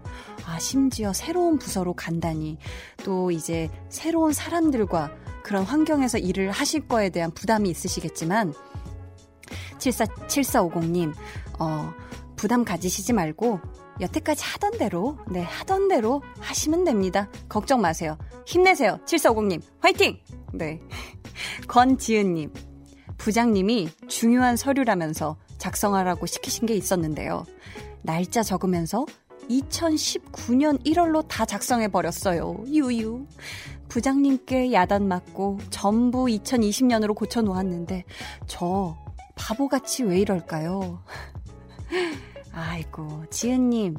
[0.47, 2.57] 아, 심지어 새로운 부서로 간다니.
[3.05, 5.13] 또 이제 새로운 사람들과
[5.43, 8.55] 그런 환경에서 일을 하실 거에 대한 부담이 있으시겠지만,
[9.77, 11.13] 74, 7450님,
[11.59, 11.93] 어,
[12.35, 13.61] 부담 가지시지 말고,
[14.01, 17.29] 여태까지 하던 대로, 네, 하던 대로 하시면 됩니다.
[17.51, 18.17] 걱정 마세요.
[18.47, 18.99] 힘내세요.
[19.05, 20.19] 7450님, 화이팅!
[20.55, 20.81] 네.
[21.69, 22.55] 권지은님,
[23.19, 27.47] 부장님이 중요한 서류라면서 작성하라고 시키신 게 있었는데요.
[28.03, 29.07] 날짜 적으면서
[29.49, 32.65] 2019년 1월로 다 작성해 버렸어요.
[32.67, 33.27] 유유.
[33.89, 38.05] 부장님께 야단 맞고 전부 2020년으로 고쳐 놓았는데
[38.47, 38.95] 저
[39.37, 41.03] 바보같이 왜 이럴까요?
[42.53, 43.97] 아이고, 지은 님.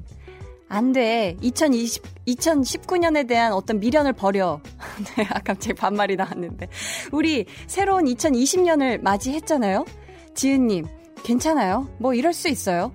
[0.67, 1.35] 안 돼.
[1.41, 4.61] 2020, 2019년에 대한 어떤 미련을 버려.
[5.17, 6.69] 네, 아, 갑자기 반말이 나왔는데.
[7.11, 9.85] 우리 새로운 2020년을 맞이했잖아요?
[10.33, 10.87] 지은님,
[11.25, 11.89] 괜찮아요?
[11.97, 12.91] 뭐 이럴 수 있어요.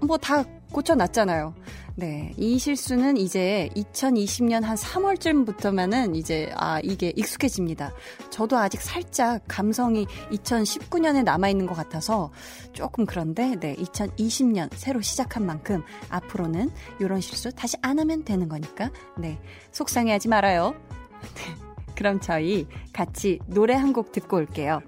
[0.00, 1.54] 뭐 다 고쳐놨잖아요.
[1.96, 2.32] 네.
[2.36, 7.92] 이 실수는 이제 2020년 한 3월쯤부터면은 이제, 아, 이게 익숙해집니다.
[8.30, 12.32] 저도 아직 살짝 감성이 2019년에 남아있는 것 같아서
[12.72, 13.76] 조금 그런데, 네.
[13.76, 19.38] 2020년 새로 시작한 만큼 앞으로는 이런 실수 다시 안 하면 되는 거니까, 네.
[19.70, 20.74] 속상해 하지 말아요.
[21.36, 21.94] 네.
[21.94, 24.80] 그럼 저희 같이 노래 한 곡 듣고 올게요.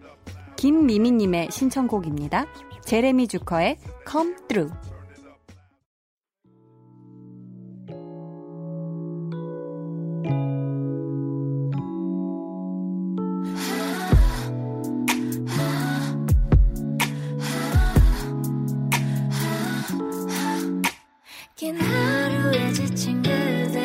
[0.57, 2.47] 김미미님의 신청곡입니다.
[2.87, 3.78] 제레미 주커의
[4.09, 4.72] Come Through.
[21.57, 23.80] 긴 하루에 지친 그대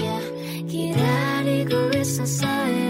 [0.00, 2.85] yeah, 기다리고 있었어요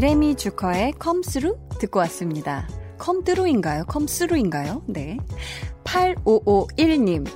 [0.00, 2.66] 제레미 주커의 컴스루 듣고 왔습니다.
[2.96, 3.84] 컴드루인가요?
[3.84, 4.82] 컴스루인가요?
[4.86, 5.18] 네.
[5.84, 7.28] 8551님.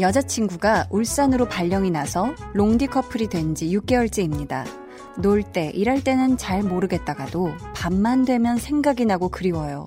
[0.00, 4.66] 여자친구가 울산으로 발령이 나서 롱디 커플이 된 지 6개월째입니다.
[5.18, 9.84] 놀 때, 일할 때는 잘 모르겠다가도 밤만 되면 생각이 나고 그리워요.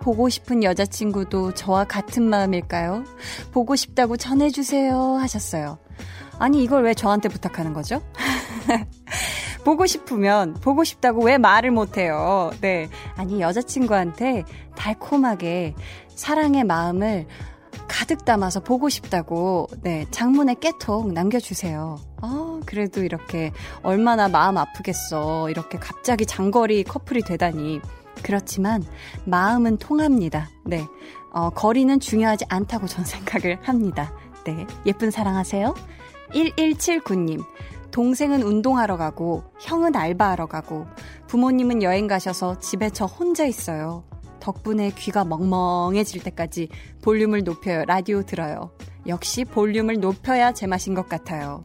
[0.00, 3.04] 보고 싶은 여자친구도 저와 같은 마음일까요?
[3.52, 5.78] 보고 싶다고 전해주세요 하셨어요.
[6.40, 8.02] 아니, 이걸 왜 저한테 부탁하는 거죠?
[9.68, 12.50] 보고 싶으면 보고 싶다고 왜 말을 못해요.
[12.62, 12.88] 네.
[13.16, 14.44] 아니, 여자친구한테
[14.74, 15.74] 달콤하게
[16.08, 17.26] 사랑의 마음을
[17.86, 21.98] 가득 담아서 보고 싶다고, 네, 장문에 깨톡 남겨주세요.
[22.22, 23.52] 아, 그래도 이렇게
[23.82, 25.50] 얼마나 마음 아프겠어.
[25.50, 27.82] 이렇게 갑자기 장거리 커플이 되다니.
[28.22, 28.82] 그렇지만,
[29.26, 30.48] 마음은 통합니다.
[30.64, 30.86] 네.
[31.30, 34.14] 어, 거리는 중요하지 않다고 전 생각을 합니다.
[34.44, 34.66] 네.
[34.86, 35.74] 예쁜 사랑하세요.
[36.32, 37.44] 1179님.
[37.90, 40.86] 동생은 운동하러 가고, 형은 알바하러 가고,
[41.26, 44.04] 부모님은 여행 가셔서 집에 저 혼자 있어요.
[44.40, 46.68] 덕분에 귀가 멍멍해질 때까지
[47.02, 47.84] 볼륨을 높여요.
[47.86, 48.70] 라디오 들어요.
[49.06, 51.64] 역시 볼륨을 높여야 제맛인 것 같아요.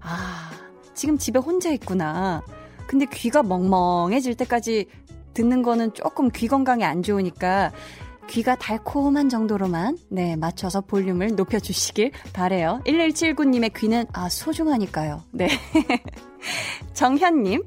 [0.00, 0.50] 아,
[0.94, 2.42] 지금 집에 혼자 있구나.
[2.86, 4.86] 근데 귀가 멍멍해질 때까지
[5.34, 7.72] 듣는 거는 조금 귀 건강에 안 좋으니까
[8.28, 12.80] 귀가 달콤한 정도로만 네 맞춰서 볼륨을 높여주시길 바래요.
[12.86, 15.22] 1179님의 귀는 아 소중하니까요.
[15.32, 15.48] 네.
[16.94, 17.62] 정현님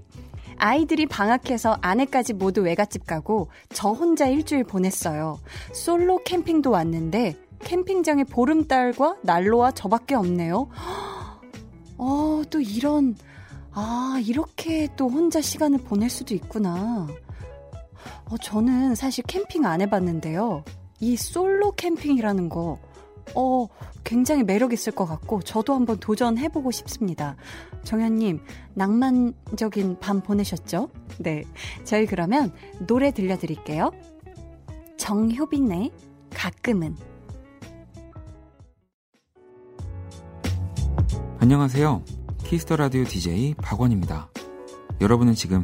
[0.58, 5.40] 아이들이 방학해서 아내까지 모두 외갓집 가고 저 혼자 일주일 보냈어요.
[5.74, 10.70] 솔로 캠핑도 왔는데 캠핑장에 보름달과 난로와 저밖에 없네요.
[11.98, 13.16] 어, 또 이런,
[13.72, 17.08] 아, 이렇게 또 혼자 시간을 보낼 수도 있구나.
[18.30, 20.64] 어, 저는 사실 캠핑 안 해봤는데요.
[21.00, 22.80] 이 솔로 캠핑이라는 거,
[23.36, 23.68] 어,
[24.04, 27.36] 굉장히 매력 있을 것 같고, 저도 한번 도전해보고 싶습니다.
[27.84, 28.40] 정현님,
[28.74, 30.90] 낭만적인 밤 보내셨죠?
[31.20, 31.44] 네.
[31.84, 32.54] 저희 그러면
[32.86, 33.92] 노래 들려드릴게요.
[34.98, 35.92] 정효빈의
[36.30, 36.96] 가끔은.
[41.40, 42.04] 안녕하세요.
[42.44, 44.30] 키스 더 라디오 DJ 박원입니다.
[45.02, 45.64] 여러분은 지금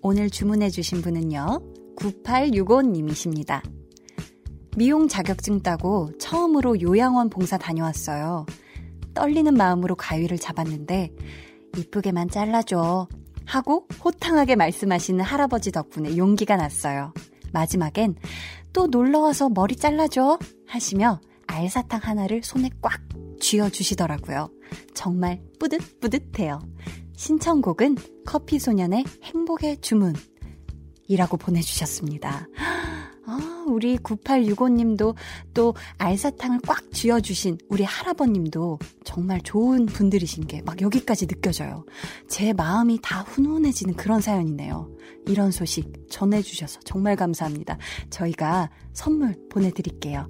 [0.00, 1.60] 오늘 주문해주신 분은요,
[1.96, 3.62] 9865님이십니다.
[4.76, 8.46] 미용 자격증 따고 처음으로 요양원 봉사 다녀왔어요.
[9.14, 11.10] 떨리는 마음으로 가위를 잡았는데,
[11.76, 13.08] 이쁘게만 잘라줘.
[13.44, 17.12] 하고 호탕하게 말씀하시는 할아버지 덕분에 용기가 났어요.
[17.52, 18.16] 마지막엔
[18.72, 20.38] 또 놀러와서 머리 잘라줘.
[20.66, 23.00] 하시며 알사탕 하나를 손에 꽉
[23.40, 24.50] 쥐어주시더라고요.
[24.94, 26.60] 정말 뿌듯뿌듯해요.
[27.22, 30.12] 신청곡은 커피소년의 행복의 주문.
[31.06, 32.48] 이라고 보내주셨습니다.
[33.26, 35.14] 아, 우리 9865님도
[35.54, 41.86] 또 알사탕을 꽉 쥐어주신 우리 할아버님도 정말 좋은 분들이신 게 막 여기까지 느껴져요.
[42.28, 44.90] 제 마음이 다 훈훈해지는 그런 사연이네요.
[45.28, 47.78] 이런 소식 전해주셔서 정말 감사합니다.
[48.10, 50.28] 저희가 선물 보내드릴게요.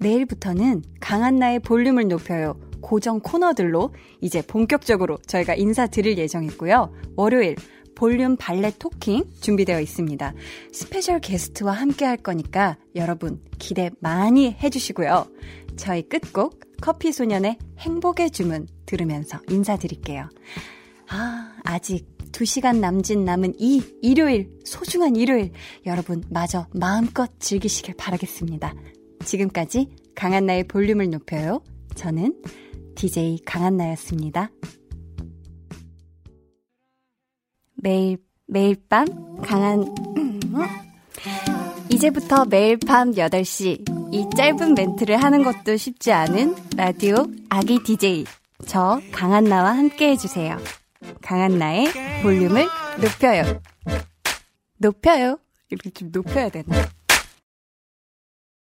[0.00, 2.58] 내일부터는 강한나의 볼륨을 높여요.
[2.86, 6.92] 고정 코너들로 이제 본격적으로 저희가 인사드릴 예정이고요.
[7.16, 7.56] 월요일
[7.96, 10.34] 볼륨 발레 토킹 준비되어 있습니다.
[10.72, 15.26] special guest와 함께 할 거니까 여러분 기대 많이 해주시고요.
[15.74, 20.28] 저희 끝곡 커피 소년의 행복의 주문 들으면서 인사드릴게요.
[21.08, 25.50] 아, 아직 2시간 남짓 남은 이 일요일, 소중한 일요일,
[25.86, 28.74] 여러분 마저 마음껏 즐기시길 바라겠습니다.
[29.24, 31.64] 지금까지 강한나의 볼륨을 높여요.
[31.96, 32.32] 저는
[32.96, 34.50] DJ 강한나였습니다.
[37.74, 39.06] 매일, 매일 밤
[39.42, 39.84] 강한,
[41.90, 48.24] 이제부터 매일 밤 8시 이 짧은 멘트를 하는 것도 쉽지 않은 라디오 아기 DJ
[48.66, 50.56] 저 강한나와 함께 해주세요.
[51.22, 51.92] 강한나의
[52.22, 52.66] 볼륨을
[53.00, 53.60] 높여요.
[54.78, 55.38] 높여요.
[55.70, 56.95] 이렇게 좀 높여야 되나?